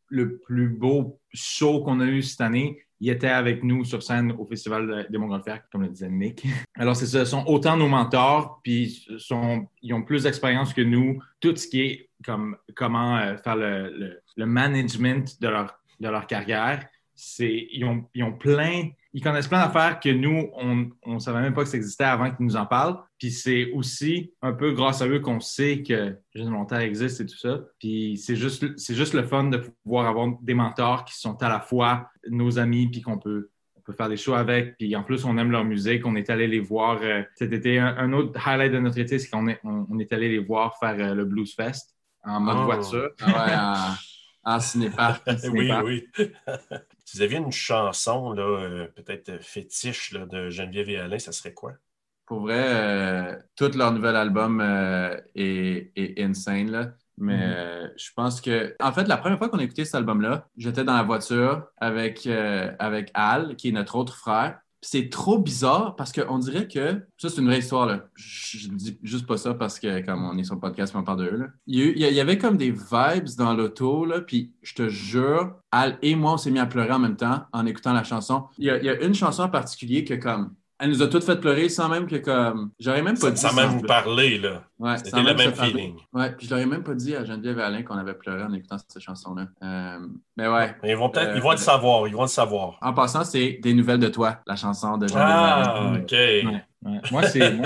plus 0.47 0.69
beau 0.69 1.19
show 1.33 1.83
qu'on 1.83 1.99
a 1.99 2.07
eu 2.07 2.23
cette 2.23 2.41
année, 2.41 2.81
il 3.01 3.11
était 3.11 3.27
avec 3.27 3.65
nous 3.65 3.85
sur 3.85 4.01
scène 4.05 4.33
au 4.39 4.47
Festival 4.47 5.09
des 5.11 5.19
Montgolfières, 5.19 5.63
comme 5.73 5.83
le 5.83 5.89
disait 5.89 6.09
Nick. 6.09 6.47
Alors, 6.77 6.95
c'est 6.95 7.07
ça, 7.07 7.25
sont 7.25 7.45
autant 7.49 7.77
nos 7.77 7.89
mentors, 7.89 8.61
puis 8.63 9.05
sont, 9.19 9.67
ils 9.83 9.93
ont 9.93 10.03
plus 10.03 10.23
d'expérience 10.23 10.73
que 10.73 10.83
nous. 10.83 11.21
Tout 11.41 11.57
ce 11.57 11.67
qui 11.67 11.81
est 11.81 12.11
comme 12.25 12.57
comment 12.77 13.17
euh, 13.19 13.37
faire 13.39 13.57
le, 13.57 14.23
le, 14.37 14.47
management 14.47 15.41
de 15.41 15.49
leur, 15.49 15.79
de 15.99 16.09
leur 16.09 16.29
carrière 16.29 16.87
ils 17.17 17.85
ont, 17.85 18.05
ils 18.15 18.25
ont 18.25 18.33
plein, 18.33 18.89
ils 19.13 19.23
connaissent 19.23 19.49
plein 19.49 19.65
d'affaires 19.65 20.01
que 20.01 20.09
nous, 20.09 20.51
on 20.55 21.15
ne 21.15 21.19
savait 21.19 21.41
même 21.41 21.55
pas 21.55 21.63
que 21.63 21.69
ça 21.69 21.77
existait 21.77 22.05
avant 22.05 22.31
qu'ils 22.31 22.45
nous 22.45 22.57
en 22.57 22.67
parlent. 22.67 22.99
Puis 23.19 23.31
c'est 23.31 23.71
aussi 23.73 24.33
un 24.43 24.53
peu 24.53 24.73
grâce 24.73 25.01
à 25.03 25.09
eux 25.09 25.21
qu'on 25.21 25.41
sait 25.41 25.83
que 25.83 26.17
Jeune 26.35 26.49
Volontaire 26.49 26.81
existe 26.81 27.21
et 27.21 27.27
tout 27.27 27.37
ça. 27.37 27.61
Puis 27.79 28.17
c'est 28.17 28.37
juste, 28.37 28.77
c'est 28.77 28.95
juste 28.95 29.15
le 29.15 29.23
fun 29.23 29.45
de 29.45 29.59
pouvoir 29.85 30.07
avoir 30.07 30.29
des 30.43 30.55
mentors 30.55 31.05
qui 31.05 31.19
sont 31.19 31.41
à 31.43 31.49
la 31.49 31.61
fois 31.61 32.11
nos 32.29 32.59
amis 32.59 32.89
puis 32.89 33.03
qu'on 33.03 33.19
peut, 33.19 33.51
on 33.77 33.81
peut 33.81 33.93
faire 33.93 34.09
des 34.09 34.17
shows 34.17 34.35
avec. 34.35 34.77
Puis 34.77 34.95
en 34.97 35.05
plus, 35.05 35.25
on 35.25 35.39
aime 35.39 35.53
leur 35.53 35.65
musique. 35.65 36.05
On 36.07 36.17
est 36.17 36.31
allé 36.31 36.49
les 36.49 36.61
voir 36.61 36.99
euh, 37.03 37.23
cet 37.37 37.53
été. 37.53 37.79
Un, 37.79 38.13
autre 38.13 38.47
highlight 38.47 38.73
de 38.73 38.81
notre 38.81 38.99
été, 38.99 39.19
c'est 39.19 39.31
qu'on 39.31 39.47
est, 39.47 39.61
on, 39.63 39.99
est 39.99 40.13
allé 40.13 40.29
les 40.29 40.41
voir 40.41 40.79
faire 40.79 40.97
euh, 40.99 41.15
le 41.15 41.25
Blues 41.25 41.55
Fest 41.55 41.95
en 42.25 42.41
mode 42.41 42.57
oh. 42.61 42.65
voiture. 42.65 43.11
Ah 43.21 43.95
en 44.45 44.61
cinépark. 44.61 45.23
oui, 45.53 45.71
oui. 45.85 46.09
Si 47.05 47.17
vous 47.17 47.23
aviez 47.23 47.39
une 47.39 47.53
chanson, 47.53 48.33
là, 48.33 48.43
euh, 48.43 48.89
peut-être 48.89 49.43
fétiche 49.43 50.13
là, 50.13 50.27
de 50.27 50.51
Geneviève 50.51 50.89
et 50.89 50.99
Alain, 50.99 51.19
ça 51.19 51.33
serait 51.33 51.53
quoi? 51.53 51.73
Pour 52.27 52.41
vrai, 52.41 52.65
euh, 52.67 53.37
tout 53.57 53.71
leur 53.75 53.93
nouvel 53.93 54.17
album 54.17 54.61
euh, 54.61 55.21
est, 55.35 56.19
insane. 56.19 56.71
Là. 56.71 56.93
Mais 57.19 57.37
mm-hmm. 57.37 57.93
je 57.97 58.11
pense 58.17 58.41
que, 58.41 58.75
en 58.81 58.93
fait, 58.93 59.07
la 59.07 59.19
première 59.19 59.39
fois 59.39 59.49
qu'on 59.49 59.59
a 59.59 59.63
écouté 59.63 59.85
cet 59.85 59.97
album-là, 59.97 60.49
j'étais 60.57 60.85
dans 60.85 60.97
la 60.97 61.03
voiture 61.03 61.67
avec, 61.77 62.27
avec 62.27 63.11
Al, 63.15 63.57
qui 63.57 63.69
est 63.69 63.73
notre 63.73 63.97
autre 63.97 64.17
frère 64.17 64.59
c'est 64.85 65.09
trop 65.09 65.39
bizarre 65.39 65.97
parce 65.97 66.13
qu'on 66.13 66.39
dirait 66.39 66.69
que 66.69 67.03
ça, 67.17 67.31
c'est 67.31 67.41
une 67.41 67.47
vraie 67.47 67.61
histoire. 67.61 67.87
Là. 67.87 68.07
Je, 68.15 68.69
ne 68.69 68.75
dis 68.75 68.99
juste 69.03 69.27
pas 69.27 69.39
ça 69.39 69.55
parce 69.55 69.81
que, 69.81 70.05
comme 70.05 70.23
on 70.25 70.37
est 70.37 70.45
sur 70.45 70.55
le 70.55 70.61
podcast, 70.61 70.95
on 70.95 71.03
parle 71.03 71.21
de 71.21 71.25
eux. 71.25 71.51
Il, 71.67 71.99
y 71.99 72.21
avait 72.21 72.37
comme 72.37 72.59
des 72.59 72.71
vibes 72.71 73.29
dans 73.39 73.55
l'auto, 73.55 74.07
puis 74.27 74.53
je 74.63 74.75
te 74.75 74.89
jure, 74.89 75.55
Al 75.73 75.99
et 76.03 76.15
moi, 76.15 76.35
on 76.35 76.37
s'est 76.37 76.51
mis 76.51 76.59
à 76.59 76.67
pleurer 76.67 76.93
en 76.93 76.99
même 76.99 77.17
temps 77.17 77.45
en 77.53 77.65
écoutant 77.65 77.95
la 77.95 78.05
chanson. 78.05 78.45
Il 78.59 78.67
y 78.67 78.71
a, 78.71 78.79
il 78.79 78.85
y 78.85 78.91
a 78.91 79.03
une 79.03 79.15
chanson 79.15 79.45
en 79.45 79.49
particulier 79.49 80.05
que, 80.05 80.15
comme, 80.15 80.55
elle 80.85 80.91
nous 80.91 81.03
a 81.03 81.07
toutes 81.09 81.25
fait 81.25 81.41
pleurer 81.41 81.71
sans 81.71 81.89
même 81.89 82.07
que 82.07 82.17
comme. 82.17 82.71
J'aurais 82.79 83.01
même 83.01 83.19
pas 83.19 83.31
dit. 83.31 83.41
Sans 83.41 83.55
même 83.55 83.71
vous 83.71 83.81
parler, 83.81 84.39
là. 84.39 84.65
Ouais, 84.79 84.99
C'était 84.99 85.23
le 85.23 85.35
même 85.35 85.55
feeling. 85.55 85.95
Ouais, 86.13 86.31
puis 86.33 86.47
je 86.47 86.51
l'aurais 86.51 86.67
même 86.67 86.83
pas 86.83 86.95
dit 86.95 87.17
à 87.17 87.25
Geneviève 87.25 87.59
et 87.59 87.63
Alain 87.63 87.83
qu'on 87.83 87.97
avait 87.97 88.13
pleuré 88.13 88.43
en 88.43 88.53
écoutant 88.53 88.77
cette 88.77 89.03
chanson-là. 89.03 89.47
Euh, 89.63 90.07
mais 90.37 90.47
ouais. 90.47 90.75
ils 90.85 90.95
vont 90.95 91.09
peut-être, 91.09 91.33
ils 91.35 91.41
vont 91.41 91.53
le 91.53 91.57
savoir, 91.57 92.07
ils 92.07 92.15
vont 92.15 92.23
le 92.23 92.29
savoir. 92.29 92.77
En 92.83 92.93
passant, 92.93 93.25
c'est 93.25 93.61
Des 93.63 93.73
nouvelles 93.73 94.01
de 94.01 94.09
toi, 94.09 94.41
la 94.47 94.57
chanson 94.57 94.99
de 94.99 95.07
Geneviève 95.09 95.27
Ah, 95.27 95.93
ok. 95.97 96.15
Moi, 97.11 97.27
c'est 97.27 97.57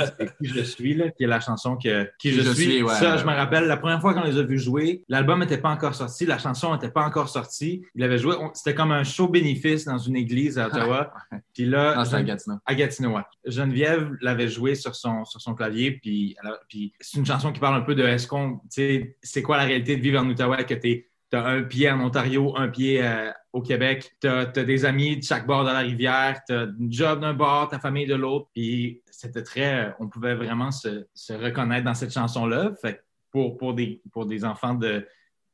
Qui 0.41 0.49
je 0.49 0.61
suis, 0.63 0.95
là, 0.95 1.11
qui 1.11 1.25
est 1.25 1.27
la 1.27 1.41
chanson 1.41 1.77
que 1.77 2.09
Qui, 2.19 2.33
je, 2.33 2.43
suis. 2.53 2.87
ça, 2.89 3.17
je 3.17 3.25
me 3.25 3.33
rappelle, 3.33 3.65
la 3.67 3.77
première 3.77 4.01
fois 4.01 4.15
qu'on 4.15 4.23
les 4.23 4.39
a 4.39 4.43
vus 4.43 4.59
jouer, 4.59 5.03
l'album 5.09 5.41
n'était 5.41 5.59
pas 5.59 5.71
encore 5.71 5.95
sorti, 5.95 6.25
la 6.27 6.39
chanson 6.39 6.73
n'était 6.73 6.91
pas 6.91 7.05
encore 7.05 7.29
sortie. 7.29 7.83
Il 7.95 8.03
avait 8.03 8.19
joué, 8.19 8.37
c'était 8.55 8.75
comme 8.75 8.93
un 8.93 9.05
show 9.05 9.29
bénéfice 9.29 9.85
dans 9.85 9.99
une 9.99 10.17
église 10.17 10.59
à 10.59 10.69
Ottawa. 10.69 11.13
puis 11.55 11.67
là, 11.67 12.01
à 12.01 12.23
Gatineau. 12.23 12.57
À 12.65 12.75
Gatineau, 12.75 13.17
ouais. 13.17 13.23
Geneviève 13.45 14.11
l'avait 14.21 14.49
joué 14.49 14.75
sur 14.75 14.95
son, 14.95 15.25
sur 15.25 15.41
son 15.41 15.55
clavier, 15.55 15.93
puis, 15.93 16.37
puis 16.69 16.93
c'est 17.01 17.19
une 17.19 17.27
chanson 17.27 17.53
qui 17.53 17.61
parle 17.61 17.77
un 17.77 17.83
peu 17.83 17.95
de 17.95 18.05
est-ce 18.05 18.27
qu'on, 18.27 18.59
tu 18.59 18.61
sais, 18.71 19.17
c'est 19.23 19.43
quoi 19.43 19.57
la 19.57 19.65
réalité 19.65 19.97
de 19.97 20.03
vivre 20.03 20.21
en 20.21 20.29
Ottawa, 20.29 20.63
que 20.65 20.75
tu 20.75 21.05
as 21.33 21.45
un 21.45 21.63
pied 21.63 21.91
en 21.91 22.01
Ontario, 22.01 22.55
un 22.57 22.69
pied 22.69 23.03
euh, 23.03 23.31
au 23.53 23.63
Québec, 23.63 24.15
tu 24.21 24.29
as, 24.29 24.47
des 24.47 24.85
amis 24.85 25.17
de 25.17 25.23
chaque 25.23 25.47
bord 25.47 25.65
de 25.65 25.71
la 25.71 25.81
rivière, 25.81 26.41
tu 26.47 26.55
as 26.55 26.63
un 26.63 26.75
job 26.91 27.21
d'un 27.21 27.35
bord, 27.35 27.69
ta 27.69 27.79
famille 27.79 28.07
de 28.07 28.15
l'autre. 28.15 28.49
Puis 28.55 29.03
c'était 29.11 29.43
très. 29.43 29.95
On 29.99 30.09
pouvait 30.09 30.35
vraiment 30.35 30.71
se, 30.71 31.07
reconnaître 31.33 31.85
dans 31.85 31.95
cette 31.95 32.13
chanson-là. 32.13 32.73
Fait 32.81 33.03
pour, 33.31 33.57
pour, 33.57 33.75
des, 33.75 34.03
pour 34.13 34.27
des 34.27 34.45
enfants 34.45 34.75
de, 34.75 35.07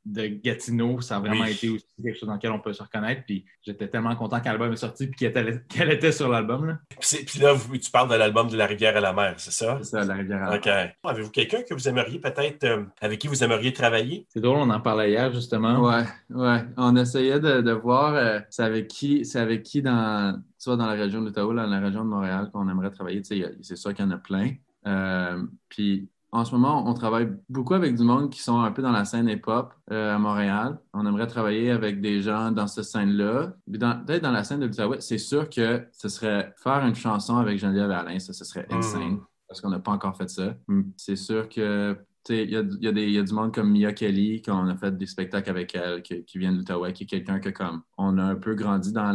de 0.05 0.27
Gatineau, 0.27 1.01
ça 1.01 1.17
a 1.17 1.21
vraiment 1.21 1.45
été 1.45 1.71
aussi 1.71 1.87
quelque 2.03 2.19
chose 2.19 2.29
dans 2.29 2.35
lequel 2.35 2.51
on 2.51 2.61
peut 2.61 2.73
se 2.73 2.83
reconnaître. 2.83 3.23
Puis 3.25 3.45
j'étais 3.63 3.89
tellement 3.89 4.15
content 4.17 4.39
quand 4.41 4.51
l'album 4.51 4.73
est 4.73 4.77
sorti 4.77 5.07
puis 5.07 5.17
qu'elle 5.17 5.91
était, 5.91 6.13
sur 6.13 6.29
l'album. 6.29 6.79
Puis 7.01 7.41
là, 7.41 7.55
tu 7.73 7.91
parles 7.91 8.11
de 8.11 8.15
l'album 8.15 8.49
de 8.49 8.57
La 8.57 8.67
rivière 8.67 8.97
à 8.97 9.01
la 9.01 9.13
mer, 9.13 9.35
c'est 9.39 9.51
ça? 9.51 9.79
C'est 9.83 9.91
ça, 9.91 10.05
La 10.05 10.15
rivière 10.15 10.43
à 10.43 10.57
la 10.57 10.61
mer. 10.61 10.93
Avez-vous 11.05 11.31
quelqu'un 11.31 11.63
que 11.63 11.75
vous 11.75 11.89
aimeriez 11.89 12.19
peut-être, 12.19 12.65
euh, 12.65 12.85
avec 13.01 13.19
qui 13.19 13.29
vous 13.29 13.43
aimeriez 13.43 13.73
travailler? 13.73 14.27
C'est 14.29 14.41
drôle, 14.41 14.59
on 14.59 14.71
en 14.71 14.81
parlait 14.81 15.11
hier 15.11 15.33
justement. 15.33 15.81
Ouais, 15.81 16.05
ouais. 16.31 16.65
On 16.77 16.95
essayait 16.97 17.41
de, 17.41 17.73
voir 17.73 18.15
euh, 18.15 18.41
c'est 18.51 18.63
avec 18.63 18.89
qui, 18.89 19.25
c'est 19.25 19.41
avec 19.41 19.63
qui 19.63 19.83
dans, 19.83 20.41
soit 20.59 20.77
dans 20.77 20.87
la 20.87 20.95
région 20.95 21.23
d'Ottawa, 21.23 21.55
dans 21.55 21.67
la 21.67 21.81
région 21.81 22.05
de 22.05 22.09
Montréal 22.11 22.51
qu'on 22.53 22.69
aimerait 22.69 22.91
travailler. 22.91 23.23
C'est 23.25 23.77
sûr 23.77 23.95
qu'il 23.95 24.05
y 24.05 24.09
en 24.09 24.11
a 24.11 24.19
plein. 24.19 24.53
Euh, 24.87 25.43
puis 25.69 26.09
en 26.35 26.45
ce 26.45 26.53
moment, 26.53 26.89
on 26.89 26.95
travaille 26.95 27.29
beaucoup 27.49 27.75
avec 27.75 27.95
du 27.95 28.03
monde 28.03 28.29
qui 28.29 28.41
sont 28.43 28.61
un 28.61 28.73
peu 28.73 28.83
dans 28.83 28.91
la 28.91 29.05
scène 29.05 29.29
hip-hop 29.29 29.73
euh, 29.93 30.17
à 30.17 30.19
Montréal. 30.19 30.81
On 30.93 31.07
aimerait 31.07 31.29
travailler 31.29 31.71
avec 31.71 32.01
des 32.01 32.23
gens 32.23 32.51
dans 32.51 32.67
cette 32.67 32.85
scène-là. 32.85 33.55
Peut-être 33.71 34.23
dans 34.23 34.33
la 34.33 34.43
scène 34.43 34.59
de 34.59 34.67
l'Outaouais, 34.67 35.01
c'est 35.01 35.19
sûr 35.19 35.49
que 35.49 35.87
ce 35.93 36.09
serait 36.09 36.53
faire 36.57 36.85
une 36.85 36.97
chanson 36.97 37.37
avec 37.37 37.59
Geneviève 37.61 37.93
Alain, 37.93 38.19
ça, 38.19 38.33
ce 38.33 38.45
serait 38.45 38.67
hmm. 38.69 38.75
insane 38.75 39.19
parce 39.47 39.61
qu'on 39.61 39.71
n'a 39.71 39.79
pas 39.79 39.93
encore 39.93 40.17
fait 40.17 40.29
ça. 40.29 40.57
Hmm. 40.67 40.83
C'est 40.97 41.15
sûr 41.15 41.49
que 41.49 41.97
il 42.29 42.51
y 42.51 42.57
a, 42.57 42.63
y, 42.81 42.89
a 42.89 42.91
y 42.91 43.19
a, 43.19 43.23
du 43.23 43.33
monde 43.33 43.55
comme 43.55 43.71
Mia 43.71 43.93
Kelly, 43.93 44.43
qu'on 44.43 44.67
a 44.67 44.77
fait 44.77 44.97
des 44.97 45.07
spectacles 45.07 45.51
avec 45.51 45.75
elle, 45.77 46.03
qui, 46.03 46.25
qui 46.25 46.39
vient 46.39 46.53
de 46.53 46.57
l'Outaouais, 46.57 46.93
qui 46.93 47.05
est 47.05 47.07
quelqu'un 47.07 47.39
que 47.39 47.51
comme 47.51 47.83
on 47.97 48.19
a 48.19 48.25
un 48.25 48.35
peu 48.35 48.55
grandi 48.55 48.93
dans 48.93 49.13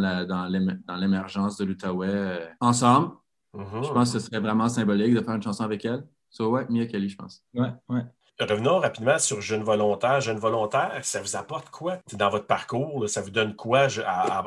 l'émergence 0.99 1.57
de 1.57 1.65
l'Outaouais 1.65 2.07
euh, 2.07 2.45
ensemble. 2.61 3.11
Mm-hmm. 3.55 3.83
Je 3.83 3.91
pense 3.91 4.13
que 4.13 4.19
ce 4.19 4.25
serait 4.25 4.39
vraiment 4.39 4.69
symbolique 4.69 5.15
de 5.15 5.21
faire 5.21 5.35
une 5.35 5.41
chanson 5.41 5.63
avec 5.63 5.83
elle. 5.83 6.05
So, 6.29 6.49
ouais, 6.49 6.65
Mia 6.69 6.85
Kelly, 6.85 7.09
je 7.09 7.17
pense. 7.17 7.43
Ouais, 7.53 7.69
ouais. 7.89 8.01
Revenons 8.39 8.79
rapidement 8.79 9.19
sur 9.19 9.41
Jeune 9.41 9.63
Volontaire. 9.63 10.21
Jeune 10.21 10.37
Volontaire, 10.37 10.99
ça 11.01 11.21
vous 11.21 11.35
apporte 11.35 11.69
quoi? 11.69 11.97
Dans 12.13 12.29
votre 12.29 12.45
parcours? 12.45 13.09
ça 13.09 13.21
vous 13.21 13.31
donne 13.31 13.55
quoi? 13.55 13.87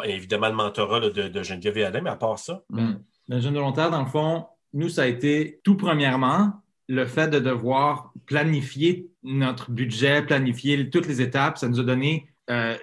évidemment, 0.04 0.48
le 0.48 0.54
mentorat 0.54 1.00
de, 1.00 1.28
de, 1.28 1.42
Geneviève 1.42 1.76
et 1.76 1.84
Alain, 1.84 2.00
mais 2.00 2.10
à 2.10 2.16
part 2.16 2.38
ça? 2.38 2.62
Mm. 2.70 2.92
Le 3.28 3.40
Jeune 3.40 3.54
Volontaire, 3.54 3.90
dans 3.90 4.00
le 4.00 4.08
fond, 4.08 4.46
nous, 4.72 4.88
ça 4.88 5.02
a 5.02 5.06
été 5.06 5.60
tout 5.62 5.76
premièrement 5.76 6.62
le 6.88 7.06
fait 7.06 7.28
de 7.28 7.38
devoir 7.38 8.12
planifier 8.26 9.10
notre 9.22 9.70
budget, 9.70 10.22
planifier 10.22 10.88
toutes 10.90 11.06
les 11.06 11.20
étapes, 11.20 11.58
ça 11.58 11.68
nous 11.68 11.80
a 11.80 11.84
donné. 11.84 12.28
Euh, 12.50 12.76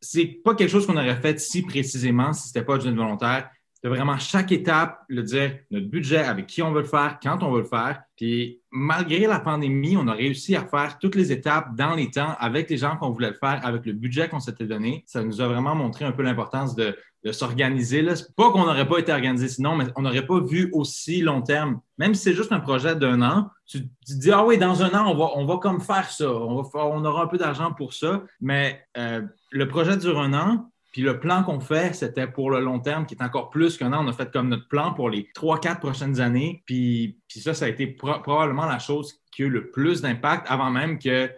c'est 0.00 0.26
pas 0.26 0.54
quelque 0.54 0.70
chose 0.70 0.86
qu'on 0.86 0.96
aurait 0.96 1.20
fait 1.20 1.38
si 1.38 1.62
précisément 1.62 2.32
si 2.32 2.48
c'était 2.48 2.64
pas 2.64 2.78
jeune 2.78 2.96
volontaire. 2.96 3.50
De 3.84 3.90
vraiment 3.90 4.16
chaque 4.16 4.50
étape, 4.50 5.04
le 5.08 5.22
dire, 5.22 5.58
notre 5.70 5.88
budget, 5.88 6.24
avec 6.24 6.46
qui 6.46 6.62
on 6.62 6.72
veut 6.72 6.80
le 6.80 6.86
faire, 6.86 7.18
quand 7.22 7.42
on 7.42 7.52
veut 7.52 7.60
le 7.60 7.66
faire. 7.66 8.00
Puis 8.16 8.62
malgré 8.70 9.26
la 9.26 9.40
pandémie, 9.40 9.98
on 9.98 10.08
a 10.08 10.14
réussi 10.14 10.56
à 10.56 10.64
faire 10.64 10.98
toutes 10.98 11.14
les 11.14 11.32
étapes 11.32 11.76
dans 11.76 11.94
les 11.94 12.10
temps 12.10 12.34
avec 12.40 12.70
les 12.70 12.78
gens 12.78 12.96
qu'on 12.96 13.10
voulait 13.10 13.28
le 13.28 13.36
faire, 13.36 13.60
avec 13.62 13.84
le 13.84 13.92
budget 13.92 14.30
qu'on 14.30 14.40
s'était 14.40 14.64
donné. 14.64 15.04
Ça 15.06 15.22
nous 15.22 15.42
a 15.42 15.48
vraiment 15.48 15.74
montré 15.74 16.06
un 16.06 16.12
peu 16.12 16.22
l'importance 16.22 16.74
de, 16.74 16.96
s'organiser. 17.30 18.02
Pas 18.36 18.50
qu'on 18.52 18.64
n'aurait 18.64 18.88
pas 18.88 18.98
été 18.98 19.12
organisé 19.12 19.48
sinon, 19.48 19.76
mais 19.76 19.84
on 19.96 20.02
n'aurait 20.02 20.26
pas 20.26 20.40
vu 20.40 20.70
aussi 20.72 21.20
long 21.20 21.42
terme. 21.42 21.80
Même 21.98 22.14
si 22.14 22.22
c'est 22.22 22.34
juste 22.34 22.52
un 22.52 22.60
projet 22.60 22.96
d'un 22.96 23.20
an, 23.20 23.50
tu, 23.66 23.82
te 23.82 24.12
dis, 24.14 24.30
ah 24.30 24.44
oui, 24.46 24.56
dans 24.56 24.82
un 24.82 24.90
an, 24.98 25.10
on 25.10 25.16
va, 25.16 25.30
on 25.34 25.44
va 25.44 25.58
comme 25.58 25.80
faire 25.80 26.10
ça. 26.10 26.30
On, 26.30 26.62
va 26.62 26.86
on 26.86 27.04
aura 27.04 27.24
un 27.24 27.26
peu 27.26 27.38
d'argent 27.38 27.72
pour 27.72 27.92
ça. 27.92 28.22
Mais 28.40 28.82
euh, 28.96 29.22
le 29.50 29.68
projet 29.68 29.98
dure 29.98 30.20
un 30.20 30.32
an. 30.32 30.70
Puis 30.94 31.02
le 31.02 31.18
plan 31.18 31.42
qu'on 31.42 31.58
fait, 31.58 31.92
c'était 31.92 32.28
pour 32.28 32.52
le 32.52 32.60
long 32.60 32.78
terme, 32.78 33.04
qui 33.04 33.16
est 33.16 33.22
encore 33.22 33.50
plus 33.50 33.76
qu'un 33.76 33.92
an. 33.92 34.04
On 34.04 34.08
a 34.08 34.12
fait 34.12 34.32
comme 34.32 34.48
notre 34.48 34.68
plan 34.68 34.94
pour 34.94 35.10
les 35.10 35.28
trois, 35.34 35.58
quatre 35.58 35.80
prochaines 35.80 36.20
années. 36.20 36.62
Puis, 36.66 37.18
puis 37.26 37.40
ça, 37.40 37.52
ça 37.52 37.64
a 37.64 37.68
été 37.68 37.88
probablement 37.88 38.66
la 38.66 38.78
chose 38.78 39.20
qui 39.32 39.42
a 39.42 39.46
eu 39.46 39.50
le 39.50 39.72
plus 39.72 40.02
d'impact 40.02 40.46
avant 40.48 40.70
même 40.70 41.00
que 41.00 41.28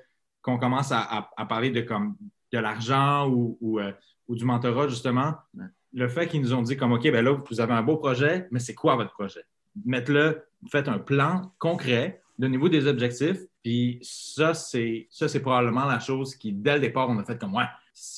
qu'on 0.42 0.58
commence 0.58 0.92
à, 0.92 1.30
à, 1.34 1.46
parler 1.46 1.70
de 1.70 1.80
comme 1.80 2.16
de 2.52 2.58
l'argent 2.58 3.30
ou, 3.30 3.56
ou, 3.62 3.80
euh, 3.80 3.92
ou, 4.28 4.36
du 4.36 4.44
mentorat, 4.44 4.88
justement 4.88 5.34
le 5.94 6.08
fait 6.08 6.28
qu'ils 6.28 6.42
nous 6.42 6.52
ont 6.52 6.60
dit 6.60 6.76
comme 6.76 6.92
OK, 6.92 7.10
ben 7.10 7.24
là, 7.24 7.32
vous 7.32 7.60
avez 7.60 7.72
un 7.72 7.82
beau 7.82 7.96
projet, 7.96 8.46
mais 8.50 8.60
c'est 8.60 8.74
quoi 8.74 8.94
votre 8.94 9.12
projet? 9.12 9.40
Mettez-le, 9.86 10.44
faites 10.70 10.88
un 10.88 10.98
plan 10.98 11.50
concret 11.58 12.20
de 12.38 12.46
niveau 12.46 12.68
des 12.68 12.86
objectifs. 12.86 13.38
Puis 13.62 13.98
ça, 14.02 14.52
c'est 14.52 15.08
ça, 15.10 15.26
c'est 15.26 15.40
probablement 15.40 15.86
la 15.86 15.98
chose 15.98 16.36
qui, 16.36 16.52
dès 16.52 16.74
le 16.74 16.80
départ, 16.80 17.08
on 17.08 17.18
a 17.18 17.24
fait 17.24 17.38
comme 17.38 17.54
ouais, 17.54 17.64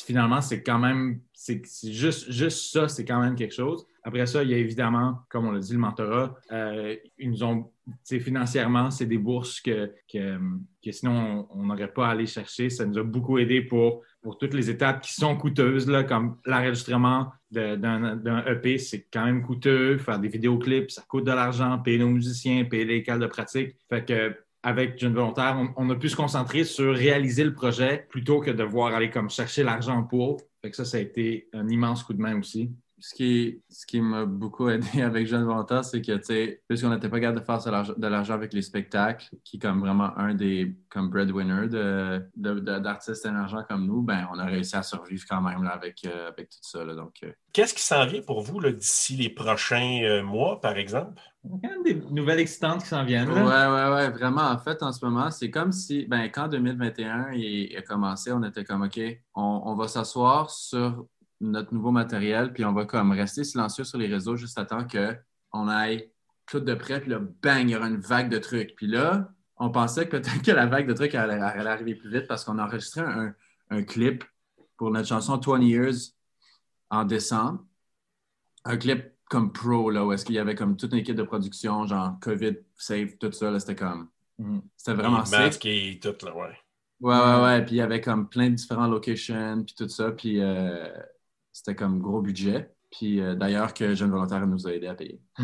finalement, 0.05 0.41
c'est 0.41 0.63
quand 0.63 0.79
même, 0.79 1.21
c'est 1.65 1.93
juste, 1.93 2.73
ça, 2.73 2.89
c'est 2.89 3.05
quand 3.05 3.21
même 3.21 3.35
quelque 3.35 3.55
chose. 3.55 3.87
Après 4.03 4.27
ça, 4.27 4.43
il 4.43 4.51
y 4.51 4.55
a 4.55 4.59
évidemment, 4.59 5.21
comme 5.29 5.47
on 5.47 5.51
l'a 5.51 5.61
dit, 5.61 5.73
le 5.73 5.79
mentorat. 5.79 6.35
Euh, 6.53 6.97
ils 7.19 7.31
nous 7.31 7.45
ont, 7.45 7.71
financièrement, 8.05 8.91
c'est 8.91 9.07
des 9.07 9.19
bourses 9.19 9.61
que, 9.61 9.93
sinon 10.91 11.47
on 11.51 11.65
n'aurait 11.65 11.93
pas 11.93 12.09
à 12.09 12.11
aller 12.11 12.27
chercher. 12.27 12.71
Ça 12.71 12.87
nous 12.87 12.99
a 12.99 13.03
beaucoup 13.03 13.39
aidé 13.39 13.63
pour, 13.63 14.03
pour 14.23 14.39
toutes 14.39 14.55
les 14.55 14.71
étapes 14.71 15.01
qui 15.03 15.15
sont 15.15 15.37
coûteuses, 15.37 15.89
là, 15.89 16.05
comme 16.05 16.37
l'enregistrement 16.45 17.33
d'un 17.51 18.45
EP, 18.47 18.79
c'est 18.79 19.07
quand 19.13 19.25
même 19.25 19.43
coûteux. 19.43 19.99
Faire 19.99 20.19
des 20.19 20.29
vidéoclips, 20.29 20.91
ça 20.91 21.03
coûte 21.09 21.25
de 21.25 21.33
l'argent. 21.33 21.79
Payer 21.79 21.99
nos 21.99 22.11
musiciens, 22.11 22.65
payer 22.65 22.85
les 22.85 23.03
cales 23.03 23.21
de 23.21 23.27
pratique. 23.27 23.75
Fait 23.89 24.05
que 24.05 24.35
avec 24.63 24.99
Jeune 24.99 25.15
Volontaire, 25.15 25.57
on, 25.77 25.91
a 25.91 25.95
pu 25.95 26.09
se 26.09 26.17
concentrer 26.17 26.65
sur 26.65 26.95
réaliser 26.95 27.45
le 27.45 27.55
projet 27.55 28.07
plutôt 28.09 28.41
que 28.41 28.51
de 28.51 28.65
voir 28.65 28.95
aller 28.95 29.11
comme 29.11 29.31
chercher 29.31 29.63
l'argent 29.63 30.03
pour. 30.03 30.41
Fait 30.63 30.71
que 30.71 30.77
ça, 30.77 30.85
ça 30.85 30.97
a 30.99 31.01
été 31.01 31.49
un 31.53 31.69
immense 31.69 32.03
coup 32.03 32.15
de 32.15 32.21
main 32.21 32.39
aussi 32.39 32.73
ce 33.01 33.15
qui, 33.15 33.63
ce 33.69 33.87
qui 33.87 34.01
m'a 34.01 34.25
beaucoup 34.25 34.69
aidé 34.71 35.03
avec 35.03 35.27
Jeune 35.27 35.45
Volontaire, 35.45 35.85
c'est 35.85 36.03
que, 36.03 36.13
tu 36.13 36.25
sais, 36.25 36.63
puisqu'on 36.69 36.91
n'était 36.91 37.09
pas 37.09 37.21
capable 37.21 37.41
de 37.41 37.45
faire 37.45 37.95
de 37.97 38.07
l'argent 38.07 38.35
avec 38.35 38.53
les 38.53 38.63
spectacles, 38.63 39.29
qui 39.45 39.57
est 39.57 39.61
comme 39.61 39.81
vraiment 39.81 40.17
un 40.17 40.35
des 40.35 40.77
comme 40.89 41.11
breadwinners 41.11 41.69
d'artistes 42.37 43.25
de, 43.25 43.31
émergents 43.31 43.63
comme 43.69 43.87
nous, 43.87 44.03
ben, 44.03 44.29
on 44.33 44.39
a 44.39 44.47
réussi 44.47 44.77
à 44.77 44.83
survivre 44.83 45.25
quand 45.29 45.41
même 45.41 45.63
là, 45.63 45.71
avec, 45.71 46.05
euh, 46.07 46.29
avec 46.29 46.49
tout 46.49 46.59
ça. 46.63 46.85
Là, 46.85 46.95
donc, 46.95 47.17
euh. 47.23 47.33
Qu'est-ce 47.53 47.75
qui 47.75 47.83
s'en 47.83 48.07
vient 48.07 48.23
pour 48.23 48.43
vous 48.43 48.61
d'ici 48.61 49.17
les 49.17 49.31
prochains 49.31 50.01
euh, 50.03 50.23
mois, 50.23 50.61
par 50.61 50.77
exemple? 50.77 51.21
Il 51.45 51.51
y 51.51 51.55
a 51.55 51.69
quand 51.69 51.75
même 51.75 51.83
des 51.85 52.11
nouvelles 52.11 52.41
excitantes 52.41 52.83
qui 52.83 52.89
s'en 52.89 53.05
viennent. 53.05 53.31
Oui, 53.31 53.41
oui, 53.41 53.43
oui, 53.45 54.11
vraiment. 54.19 54.43
En 54.43 54.59
fait, 54.59 54.83
en 54.83 54.93
ce 54.93 55.05
moment, 55.05 55.31
c'est 55.31 55.51
comme 55.51 55.73
si, 55.73 56.07
ben, 56.07 56.25
quand 56.25 56.49
2021 56.49 57.33
il, 57.33 57.77
a 57.77 57.83
commencé, 57.83 58.33
on 58.33 58.43
était 58.43 58.65
comme, 58.65 58.83
OK, 58.83 59.01
on, 59.35 59.63
on 59.65 59.75
va 59.75 59.89
s'asseoir 59.89 60.51
sur 60.51 61.07
notre 61.41 61.73
nouveau 61.73 61.91
matériel, 61.91 62.53
puis 62.53 62.65
on 62.65 62.73
va 62.73 62.85
comme 62.85 63.13
rester 63.13 63.45
silencieux 63.45 63.85
sur 63.85 63.99
les 63.99 64.07
réseaux 64.07 64.37
juste 64.37 64.59
à 64.59 64.65
temps 64.65 64.87
qu'on 64.87 65.69
aille 65.69 66.11
tout 66.47 66.61
de 66.61 66.75
près, 66.75 67.01
puis 67.01 67.11
là, 67.11 67.21
bang, 67.21 67.69
il 67.69 67.71
y 67.71 67.77
aura 67.77 67.89
une 67.89 68.01
vague 68.01 68.31
de 68.31 68.39
trucs. 68.39 68.75
Puis 68.75 68.87
là, 68.87 69.31
on 69.59 69.71
pensait 69.71 70.07
que 70.07 70.17
peut-être 70.17 70.43
que 70.43 70.51
la 70.51 70.67
vague 70.67 70.89
de 70.89 70.95
trucs 70.95 71.15
allait, 71.15 71.41
arriver 71.41 71.95
plus 71.95 72.11
vite 72.11 72.27
parce 72.27 72.45
qu'on 72.45 72.59
a 72.59 72.65
enregistré 72.65 73.03
un, 73.03 73.35
un, 73.71 73.83
clip 73.83 74.25
pour 74.77 74.91
notre 74.91 75.09
chanson 75.09 75.39
20 75.39 75.61
Years 75.63 75.95
en 76.91 77.05
décembre. 77.05 77.65
Un 78.65 78.77
clip 78.77 79.13
comme 79.29 79.53
pro, 79.53 79.91
là, 79.91 80.07
où 80.07 80.13
est-ce 80.13 80.25
qu'il 80.25 80.37
y 80.37 80.39
avait 80.39 80.55
comme 80.55 80.77
toute 80.77 80.93
une 80.93 80.99
équipe 80.99 81.17
de 81.17 81.23
production, 81.23 81.87
genre 81.87 82.19
COVID, 82.21 82.57
safe, 82.77 83.19
tout 83.19 83.31
ça, 83.33 83.59
c'était 83.61 83.77
comme... 83.77 84.09
Mm-hmm. 84.41 84.61
C'était 84.77 84.95
vraiment 84.95 85.25
sick. 85.25 85.67
et 85.67 86.01
tout, 86.01 86.15
là, 86.25 86.35
ouais. 86.35 86.57
Ouais, 87.01 87.17
ouais, 87.17 87.43
ouais. 87.43 87.65
Puis 87.65 87.75
il 87.75 87.79
y 87.79 87.83
avait 87.83 88.01
comme 88.01 88.29
plein 88.29 88.49
de 88.49 88.55
différents 88.55 88.89
locations, 88.89 89.63
puis 89.65 89.75
tout 89.77 89.89
ça. 89.89 90.13
Puis... 90.13 90.41
Euh, 90.41 90.89
c'était 91.59 91.75
comme 91.75 92.01
gros 92.01 92.23
budget. 92.23 92.73
Puis 92.91 93.21
euh, 93.21 93.35
d'ailleurs, 93.35 93.75
que 93.75 93.95
Jeune 93.95 94.11
Volontaire 94.11 94.47
nous 94.47 94.67
a 94.67 94.73
aidé 94.73 94.87
à 94.87 94.95
payer. 94.95 95.21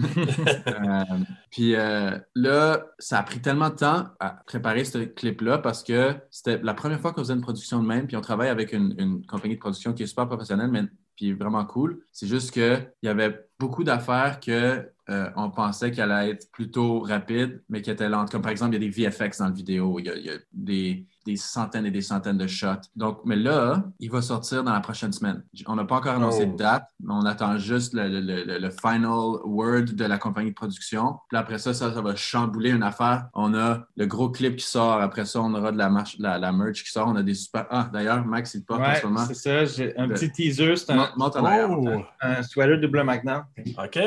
Euh, 0.67 1.05
puis 1.51 1.77
euh, 1.77 2.19
là, 2.35 2.87
ça 2.99 3.19
a 3.19 3.23
pris 3.23 3.41
tellement 3.41 3.71
de 3.71 3.77
temps 3.77 4.07
à 4.19 4.43
préparer 4.47 4.85
ce 4.85 4.99
clip-là 4.99 5.59
parce 5.59 5.83
que 5.83 6.15
c'était 6.31 6.59
la 6.63 6.75
première 6.75 7.01
fois 7.01 7.13
qu'on 7.13 7.23
faisait 7.23 7.35
une 7.35 7.43
production 7.43 7.83
de 7.83 7.87
même. 7.87 8.07
Puis 8.07 8.17
on 8.17 8.21
travaille 8.21 8.49
avec 8.49 8.73
une, 8.73 8.95
une 8.99 9.25
compagnie 9.27 9.55
de 9.55 9.61
production 9.61 9.93
qui 9.93 10.03
est 10.03 10.07
super 10.07 10.27
professionnelle, 10.27 10.71
mais 10.71 10.83
puis 11.17 11.33
vraiment 11.33 11.65
cool. 11.65 12.01
C'est 12.13 12.27
juste 12.27 12.51
qu'il 12.51 12.91
y 13.03 13.09
avait 13.09 13.47
beaucoup 13.59 13.85
d'affaires 13.85 14.41
que 14.41 14.89
euh, 15.11 15.29
on 15.37 15.51
pensait 15.51 15.91
qu'elle 15.91 16.11
allait 16.11 16.31
être 16.31 16.51
plutôt 16.51 17.01
rapide, 17.01 17.63
mais 17.69 17.83
qui 17.83 17.91
était 17.91 18.09
lente. 18.09 18.31
Comme 18.31 18.41
par 18.41 18.51
exemple, 18.51 18.75
il 18.75 18.83
y 18.83 18.87
a 18.87 18.91
des 18.91 19.09
VFX 19.11 19.39
dans 19.39 19.49
le 19.49 19.55
vidéo, 19.55 19.99
il 19.99 20.07
y 20.07 20.31
a, 20.31 20.35
des, 20.53 21.07
centaines 21.37 21.85
et 21.85 21.91
des 21.91 22.01
centaines 22.01 22.39
de 22.39 22.47
shots. 22.47 22.89
Donc, 22.97 23.21
mais 23.25 23.37
là, 23.37 23.85
il 24.01 24.11
va 24.11 24.23
sortir 24.23 24.65
dans 24.65 24.73
la 24.73 24.81
prochaine 24.81 25.13
semaine. 25.13 25.43
On 25.67 25.75
n'a 25.75 25.85
pas 25.85 25.97
encore 25.97 26.15
annoncé 26.15 26.47
de 26.47 26.53
oh. 26.53 26.57
date, 26.57 26.89
mais 27.01 27.13
on 27.13 27.27
attend 27.27 27.59
juste 27.59 27.93
le, 27.95 28.71
final 28.71 29.41
word 29.45 29.93
de 29.93 30.05
la 30.05 30.17
compagnie 30.17 30.51
de 30.51 30.55
production. 30.55 31.17
Puis 31.29 31.37
après 31.37 31.59
ça, 31.59 31.75
ça, 31.75 31.89
va 31.89 32.17
chambouler 32.17 32.71
une 32.71 32.83
affaire. 32.83 33.29
On 33.35 33.55
a 33.55 33.87
le 33.97 34.07
gros 34.07 34.31
clip 34.31 34.57
qui 34.57 34.67
sort. 34.67 35.03
Après 35.03 35.27
ça, 35.27 35.41
on 35.43 35.55
aura 35.55 35.71
de 35.71 35.79
la, 35.79 35.91
la, 36.19 36.53
merch 36.53 36.83
qui 36.83 36.91
sort. 36.91 37.09
On 37.09 37.17
a 37.17 37.23
des 37.23 37.35
super. 37.35 37.67
Ah, 37.69 37.91
d'ailleurs, 37.93 38.25
Max, 38.25 38.55
il 38.55 38.65
porte 38.65 38.81
en 38.81 38.95
ce 38.95 39.07
moment. 39.07 39.27
C'est 39.27 39.35
ça, 39.35 39.65
j'ai 39.67 39.97
un 39.99 40.09
petit 40.09 40.31
teaser. 40.33 40.77
C'est 40.77 40.93
un, 40.93 41.13
oh. 41.19 42.03
un 42.23 42.43
sweater 42.43 42.81
double 42.81 43.03
maintenant. 43.03 43.43
OK. 43.79 43.99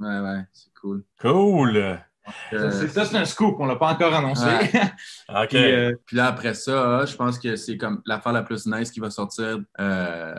Ouais, 0.00 0.18
ouais, 0.20 0.44
c'est 0.52 0.72
cool. 0.80 1.04
Cool! 1.20 2.00
Euh, 2.52 2.88
ça, 2.88 3.04
c'est 3.04 3.16
un 3.16 3.24
scoop, 3.24 3.56
on 3.58 3.64
ne 3.64 3.70
l'a 3.70 3.76
pas 3.76 3.92
encore 3.92 4.14
annoncé. 4.14 4.46
OK. 5.28 5.54
Euh, 5.54 5.94
puis, 6.06 6.16
là, 6.16 6.28
après 6.28 6.54
ça, 6.54 7.04
je 7.04 7.14
pense 7.16 7.38
que 7.38 7.56
c'est 7.56 7.76
comme 7.76 8.02
l'affaire 8.06 8.32
la 8.32 8.42
plus 8.42 8.66
nice 8.66 8.90
qui 8.90 9.00
va 9.00 9.10
sortir 9.10 9.58
euh, 9.78 10.34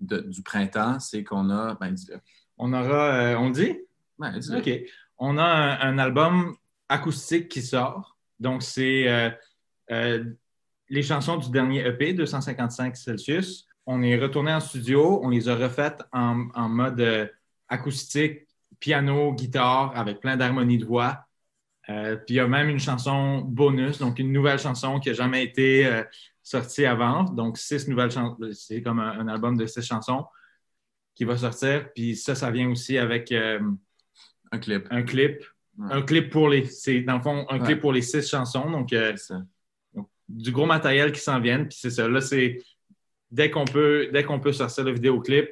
du 0.00 0.42
printemps, 0.42 0.98
c'est 1.00 1.24
qu'on 1.24 1.48
a. 1.50 1.74
Ben, 1.80 1.94
On 2.58 2.72
aura. 2.72 3.38
on 3.38 3.50
dit? 3.50 3.78
Ben, 4.18 4.38
OK. 4.54 4.70
On 5.18 5.38
a 5.38 5.44
un, 5.44 5.98
album 5.98 6.54
acoustique 6.88 7.48
qui 7.48 7.62
sort. 7.62 8.18
Donc, 8.38 8.62
c'est 8.62 9.32
les 9.88 11.02
chansons 11.02 11.38
du 11.38 11.50
dernier 11.50 11.86
EP, 11.86 12.12
255 12.12 12.96
Celsius. 12.96 13.66
On 13.86 14.02
est 14.02 14.18
retourné 14.18 14.52
en 14.52 14.60
studio, 14.60 15.20
on 15.22 15.30
les 15.30 15.48
a 15.48 15.54
refaites 15.54 16.02
en, 16.12 16.48
en 16.54 16.68
mode 16.68 17.30
acoustique 17.68 18.45
piano, 18.78 19.32
guitare, 19.32 19.92
avec 19.96 20.20
plein 20.20 20.36
d'harmonies 20.36 20.78
de 20.78 20.84
voix. 20.84 21.26
Euh, 21.88 22.16
puis 22.16 22.34
il 22.34 22.36
y 22.36 22.40
a 22.40 22.48
même 22.48 22.68
une 22.68 22.80
chanson 22.80 23.40
bonus, 23.40 23.98
donc 23.98 24.18
une 24.18 24.32
nouvelle 24.32 24.58
chanson 24.58 24.98
qui 24.98 25.08
n'a 25.08 25.14
jamais 25.14 25.44
été 25.44 25.86
euh, 25.86 26.02
sortie 26.42 26.84
avant. 26.84 27.24
Donc, 27.24 27.58
six 27.58 27.86
nouvelles 27.88 28.10
chansons. 28.10 28.36
C'est 28.52 28.82
comme 28.82 28.98
un, 28.98 29.28
album 29.28 29.56
de 29.56 29.66
six 29.66 29.82
chansons 29.82 30.26
qui 31.14 31.24
va 31.24 31.36
sortir. 31.36 31.92
Puis 31.94 32.16
ça, 32.16 32.34
ça 32.34 32.50
vient 32.50 32.68
aussi 32.70 32.98
avec 32.98 33.30
euh, 33.32 33.60
un 34.50 34.58
clip. 34.58 34.86
Un 34.90 35.02
clip. 35.02 35.44
Un 35.78 36.02
clip 36.02 36.30
pour 36.30 36.48
les. 36.48 36.64
C'est 36.64 37.02
dans 37.02 37.16
le 37.16 37.22
fond 37.22 37.46
un 37.50 37.58
clip 37.58 37.80
pour 37.80 37.92
les 37.92 38.02
six 38.02 38.26
chansons. 38.28 38.70
Donc, 38.70 38.94
du 40.28 40.50
gros 40.50 40.66
matériel 40.66 41.12
qui 41.12 41.20
s'en 41.20 41.38
vient. 41.38 41.64
Puis 41.64 41.78
c'est 41.78 41.90
ça. 41.90 42.08
Là, 42.08 42.20
c'est 42.20 42.62
dès 43.30 43.50
qu'on 43.50 43.66
peut, 43.66 44.08
dès 44.12 44.24
qu'on 44.24 44.40
peut 44.40 44.52
sortir 44.52 44.84
le 44.84 44.92
vidéoclip, 44.92 45.50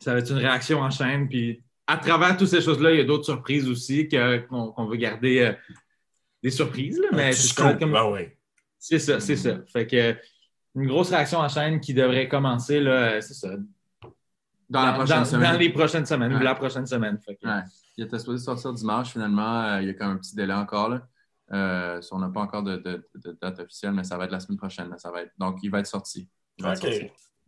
ça 0.00 0.12
va 0.12 0.20
être 0.20 0.30
une 0.30 0.38
réaction 0.38 0.80
en 0.80 0.90
chaîne. 0.90 1.28
Puis 1.28 1.62
à 1.86 1.96
travers 1.98 2.36
toutes 2.36 2.48
ces 2.48 2.60
choses-là, 2.60 2.92
il 2.92 2.98
y 2.98 3.00
a 3.00 3.04
d'autres 3.04 3.24
surprises 3.24 3.68
aussi 3.68 4.08
qu'on 4.08 4.86
veut 4.86 4.96
garder, 4.96 5.54
des 6.42 6.50
surprises, 6.50 7.00
mais 7.12 7.32
c'est 7.32 7.54
comme... 7.54 7.92
Ben 7.92 8.30
c'est 8.78 8.98
ça, 8.98 9.18
c'est 9.18 9.36
ça. 9.36 9.60
Fait 9.72 9.86
que 9.86 10.14
une 10.74 10.86
grosse 10.86 11.10
réaction 11.10 11.38
en 11.38 11.48
chaîne 11.48 11.80
qui 11.80 11.94
devrait 11.94 12.28
commencer, 12.28 12.80
là, 12.80 13.20
c'est 13.22 13.32
ça. 13.32 13.56
Dans, 14.68 14.84
la 14.84 14.92
prochaine 14.92 15.24
semaine. 15.24 15.52
dans 15.52 15.58
les 15.58 15.70
prochaines 15.70 16.06
semaines, 16.06 16.38
la 16.38 16.54
prochaine 16.54 16.86
semaine. 16.86 17.18
Il 17.96 18.04
était 18.04 18.18
supposé 18.18 18.44
sortir 18.44 18.72
dimanche, 18.72 19.12
finalement. 19.12 19.62
Euh, 19.62 19.82
il 19.82 19.86
y 19.86 19.90
a 19.90 19.94
quand 19.94 20.08
même 20.08 20.16
un 20.16 20.18
petit 20.18 20.34
délai 20.34 20.52
encore. 20.52 20.88
Là. 20.90 21.06
Euh, 21.52 22.00
on 22.10 22.18
n'a 22.18 22.28
pas 22.28 22.40
encore 22.40 22.62
de, 22.62 23.06
date 23.40 23.60
officielle, 23.60 23.92
mais 23.92 24.04
ça 24.04 24.18
va 24.18 24.24
être 24.24 24.32
la 24.32 24.40
semaine 24.40 24.58
prochaine. 24.58 24.92
ça 24.98 25.10
va 25.10 25.22
être... 25.22 25.32
Donc, 25.38 25.60
il 25.62 25.70
va 25.70 25.78
être 25.78 25.86
sorti. 25.86 26.28
OK. 26.62 26.86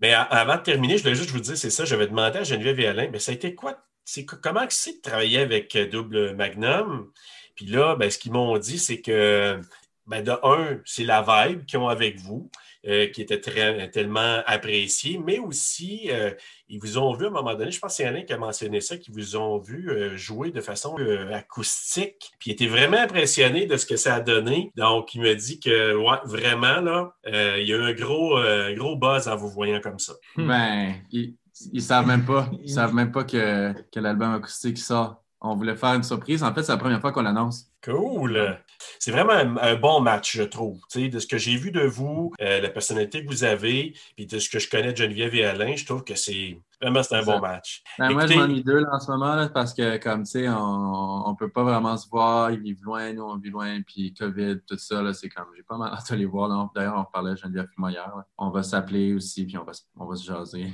Mais 0.00 0.14
avant 0.14 0.56
de 0.56 0.62
terminer, 0.62 0.98
je 0.98 1.02
voulais 1.02 1.14
juste 1.14 1.30
vous 1.30 1.40
dire, 1.40 1.56
c'est 1.56 1.70
ça, 1.70 1.84
j'avais 1.84 2.06
demandé 2.06 2.38
à 2.38 2.44
Geneviève 2.44 2.78
et 2.80 2.86
Alain, 2.86 3.08
mais 3.10 3.18
ça 3.18 3.32
a 3.32 3.34
été 3.34 3.54
quoi? 3.54 3.82
C'est 4.06 4.24
comment 4.24 4.64
c'est 4.70 4.96
de 4.96 5.02
travailler 5.02 5.40
avec 5.40 5.76
euh, 5.76 5.86
Double 5.86 6.34
Magnum? 6.34 7.10
Puis 7.54 7.66
là, 7.66 7.94
ben, 7.96 8.10
ce 8.10 8.16
qu'ils 8.16 8.32
m'ont 8.32 8.56
dit, 8.56 8.78
c'est 8.78 9.02
que 9.02 9.60
ben, 10.06 10.22
de 10.22 10.32
un, 10.42 10.80
c'est 10.86 11.04
la 11.04 11.20
vibe 11.20 11.66
qu'ils 11.66 11.78
ont 11.78 11.88
avec 11.88 12.18
vous. 12.20 12.50
Euh, 12.88 13.08
qui 13.08 13.20
était 13.20 13.40
très, 13.40 13.90
tellement 13.90 14.42
apprécié, 14.46 15.18
mais 15.18 15.40
aussi, 15.40 16.08
euh, 16.12 16.30
ils 16.68 16.78
vous 16.78 16.98
ont 16.98 17.14
vu 17.14 17.24
à 17.24 17.28
un 17.28 17.32
moment 17.32 17.54
donné, 17.56 17.72
je 17.72 17.80
pense 17.80 17.92
que 17.92 17.96
c'est 17.96 18.04
Alain 18.04 18.22
qui 18.22 18.32
a 18.32 18.38
mentionné 18.38 18.80
ça, 18.80 18.96
qu'ils 18.96 19.12
vous 19.12 19.34
ont 19.34 19.58
vu 19.58 19.90
euh, 19.90 20.16
jouer 20.16 20.52
de 20.52 20.60
façon 20.60 20.94
acoustique, 21.32 22.30
puis 22.38 22.50
il 22.50 22.52
était 22.52 22.68
vraiment 22.68 22.98
impressionné 22.98 23.66
de 23.66 23.76
ce 23.76 23.86
que 23.86 23.96
ça 23.96 24.14
a 24.14 24.20
donné. 24.20 24.70
Donc, 24.76 25.16
il 25.16 25.20
me 25.20 25.34
dit 25.34 25.58
que, 25.58 25.96
ouais, 25.96 26.18
vraiment, 26.26 26.80
là, 26.80 27.12
il 27.24 27.66
y 27.66 27.72
a 27.72 27.76
eu 27.76 27.82
un 27.82 27.92
gros, 27.92 28.38
gros 28.76 28.94
buzz 28.94 29.26
en 29.26 29.34
vous 29.34 29.48
voyant 29.48 29.80
comme 29.80 29.98
ça. 29.98 30.12
Ben, 30.36 30.94
ils, 31.72 31.76
ne 31.76 31.80
savent 31.80 32.06
même 32.06 32.24
pas, 32.24 32.50
ils 32.62 32.70
savent 32.70 32.94
même 32.94 33.12
pas 33.12 33.24
que, 33.24 33.72
que 33.90 34.00
l'album 34.00 34.34
acoustique 34.34 34.78
sort. 34.78 35.22
On 35.40 35.54
voulait 35.54 35.76
faire 35.76 35.94
une 35.94 36.02
surprise. 36.02 36.42
En 36.42 36.52
fait, 36.54 36.62
c'est 36.62 36.72
la 36.72 36.78
première 36.78 37.00
fois 37.00 37.12
qu'on 37.12 37.22
l'annonce. 37.22 37.66
Cool. 37.84 38.58
C'est 38.98 39.10
vraiment 39.12 39.32
un, 39.32 39.76
bon 39.76 40.00
match, 40.00 40.36
je 40.36 40.42
trouve. 40.42 40.80
de 40.94 41.18
ce 41.18 41.26
que 41.26 41.38
j'ai 41.38 41.56
vu 41.56 41.70
de 41.70 41.82
vous, 41.82 42.32
euh, 42.40 42.60
la 42.60 42.70
personnalité 42.70 43.24
que 43.24 43.30
vous 43.30 43.44
avez, 43.44 43.94
puis 44.16 44.26
de 44.26 44.38
ce 44.38 44.48
que 44.48 44.58
je 44.58 44.68
connais 44.68 44.92
de 44.92 44.96
Geneviève 44.96 45.34
et 45.34 45.44
Alain, 45.44 45.76
je 45.76 45.84
trouve 45.84 46.02
que 46.02 46.14
c'est 46.14 46.58
vraiment 46.80 47.02
un 47.10 47.22
bon 47.22 47.38
match. 47.40 47.82
Ben, 47.98 48.10
moi, 48.10 48.26
je 48.26 48.34
m'en 48.34 48.48
mis 48.48 48.64
deux 48.64 48.82
en 48.90 48.98
ce 48.98 49.10
moment 49.10 49.48
parce 49.54 49.72
que, 49.72 49.98
comme 49.98 50.24
tu 50.24 50.30
sais, 50.30 50.48
on 50.48 51.30
ne 51.30 51.36
peut 51.36 51.50
pas 51.50 51.62
vraiment 51.62 51.96
se 51.96 52.08
voir. 52.08 52.50
Ils 52.50 52.60
vivent 52.60 52.82
loin, 52.82 53.12
nous, 53.12 53.22
on 53.22 53.36
vit 53.36 53.50
loin. 53.50 53.80
Puis 53.82 54.14
COVID, 54.14 54.60
tout 54.66 54.78
ça, 54.78 55.12
c'est 55.12 55.28
comme, 55.28 55.46
j'ai 55.54 55.62
pas 55.62 55.76
mal 55.76 55.92
hâte 55.92 56.10
de 56.10 56.16
les 56.16 56.26
voir. 56.26 56.70
D'ailleurs, 56.74 56.96
on 56.96 57.04
parlait 57.04 57.32
de 57.32 57.36
Geneviève 57.36 57.68
hier. 57.88 58.12
On 58.38 58.50
va 58.50 58.62
s'appeler 58.62 59.14
aussi, 59.14 59.44
puis 59.44 59.58
on 59.58 59.64
va, 59.64 59.72
on 59.96 60.06
va 60.06 60.16
se 60.16 60.24
jaser. 60.24 60.72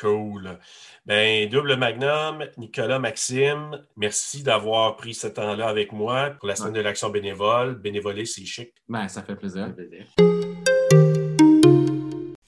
Cool. 0.00 0.58
Ben, 1.06 1.48
double 1.48 1.76
magnum, 1.76 2.44
Nicolas, 2.56 2.98
Maxime, 2.98 3.82
merci 3.96 4.42
d'avoir 4.42 4.96
pris 4.96 5.14
ce 5.14 5.26
temps-là 5.26 5.68
avec 5.68 5.92
moi 5.92 6.30
pour 6.30 6.48
la 6.48 6.56
semaine 6.56 6.74
de 6.74 6.80
l'action 6.80 7.10
bénévole. 7.10 7.74
Bénévoler, 7.76 8.24
c'est 8.24 8.44
chic. 8.44 8.72
Ben, 8.88 9.08
ça 9.08 9.22
fait 9.22 9.36
plaisir. 9.36 9.72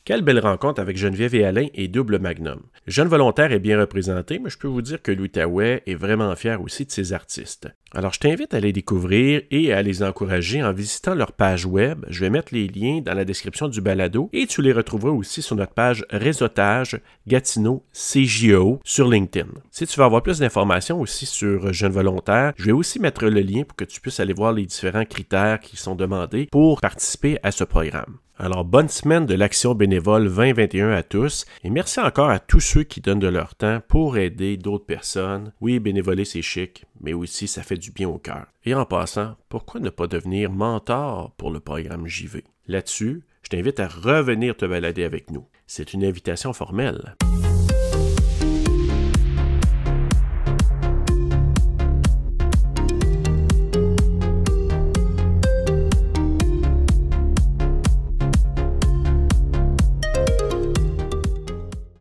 Quelle 0.05 0.23
belle 0.23 0.41
rencontre 0.41 0.81
avec 0.81 0.97
Geneviève 0.97 1.35
et 1.35 1.45
Alain 1.45 1.67
et 1.75 1.87
Double 1.87 2.19
Magnum. 2.19 2.63
Jeune 2.87 3.09
volontaire 3.09 3.53
est 3.53 3.59
bien 3.59 3.79
représenté, 3.79 4.39
mais 4.39 4.49
je 4.49 4.57
peux 4.57 4.67
vous 4.67 4.81
dire 4.81 5.03
que 5.03 5.13
l'Outaouais 5.13 5.83
est 5.87 5.95
vraiment 5.95 6.35
fier 6.35 6.61
aussi 6.63 6.87
de 6.87 6.91
ses 6.91 7.13
artistes. 7.13 7.69
Alors 7.93 8.15
je 8.15 8.21
t'invite 8.21 8.55
à 8.55 8.61
les 8.61 8.73
découvrir 8.73 9.43
et 9.51 9.75
à 9.75 9.83
les 9.83 10.03
encourager 10.03 10.63
en 10.63 10.73
visitant 10.73 11.15
leur 11.15 11.33
page 11.33 11.67
web. 11.67 12.07
Je 12.09 12.21
vais 12.21 12.31
mettre 12.31 12.55
les 12.55 12.67
liens 12.67 13.03
dans 13.03 13.13
la 13.13 13.27
description 13.27 13.69
du 13.69 13.83
balado 13.83 14.31
et 14.33 14.47
tu 14.47 14.63
les 14.63 14.73
retrouveras 14.73 15.13
aussi 15.13 15.43
sur 15.43 15.55
notre 15.55 15.75
page 15.75 16.07
Réseautage 16.09 16.99
Gatineau 17.27 17.85
CJO 17.93 18.81
sur 18.85 19.07
LinkedIn. 19.07 19.51
Si 19.71 19.87
tu 19.87 19.99
veux 19.99 20.07
avoir 20.07 20.23
plus 20.23 20.39
d'informations 20.39 21.01
aussi 21.01 21.27
sur 21.27 21.75
Jeune 21.75 21.93
volontaire, 21.93 22.55
je 22.57 22.65
vais 22.65 22.73
aussi 22.73 23.01
mettre 23.01 23.27
le 23.27 23.41
lien 23.41 23.65
pour 23.65 23.77
que 23.77 23.85
tu 23.85 24.01
puisses 24.01 24.21
aller 24.21 24.33
voir 24.33 24.55
les 24.55 24.65
différents 24.65 25.05
critères 25.05 25.61
qui 25.61 25.77
sont 25.77 25.95
demandés 25.95 26.49
pour 26.51 26.81
participer 26.81 27.39
à 27.43 27.51
ce 27.51 27.65
programme. 27.65 28.17
Alors, 28.43 28.65
bonne 28.65 28.89
semaine 28.89 29.27
de 29.27 29.35
l'Action 29.35 29.75
bénévole 29.75 30.25
2021 30.35 30.93
à 30.93 31.03
tous 31.03 31.45
et 31.63 31.69
merci 31.69 32.01
encore 32.01 32.31
à 32.31 32.39
tous 32.39 32.61
ceux 32.61 32.85
qui 32.85 33.03
donnent 33.03 33.19
de 33.19 33.29
leur 33.29 33.55
temps 33.55 33.83
pour 33.87 34.17
aider 34.17 34.57
d'autres 34.57 34.87
personnes. 34.87 35.53
Oui, 35.61 35.79
bénévoler, 35.79 36.25
c'est 36.25 36.41
chic, 36.41 36.87
mais 37.03 37.13
aussi 37.13 37.47
ça 37.47 37.63
fait 37.63 37.77
du 37.77 37.91
bien 37.91 38.09
au 38.09 38.17
cœur. 38.17 38.47
Et 38.65 38.75
en 38.75 38.87
passant, 38.87 39.37
pourquoi 39.51 39.79
ne 39.83 39.91
pas 39.91 40.07
devenir 40.07 40.51
mentor 40.51 41.33
pour 41.37 41.51
le 41.51 41.61
programme 41.61 42.07
JV? 42.07 42.45
Là-dessus, 42.67 43.25
je 43.43 43.51
t'invite 43.51 43.79
à 43.79 43.89
revenir 43.89 44.57
te 44.57 44.65
balader 44.65 45.05
avec 45.05 45.31
nous. 45.31 45.47
C'est 45.67 45.93
une 45.93 46.03
invitation 46.03 46.55
formelle. 46.55 47.17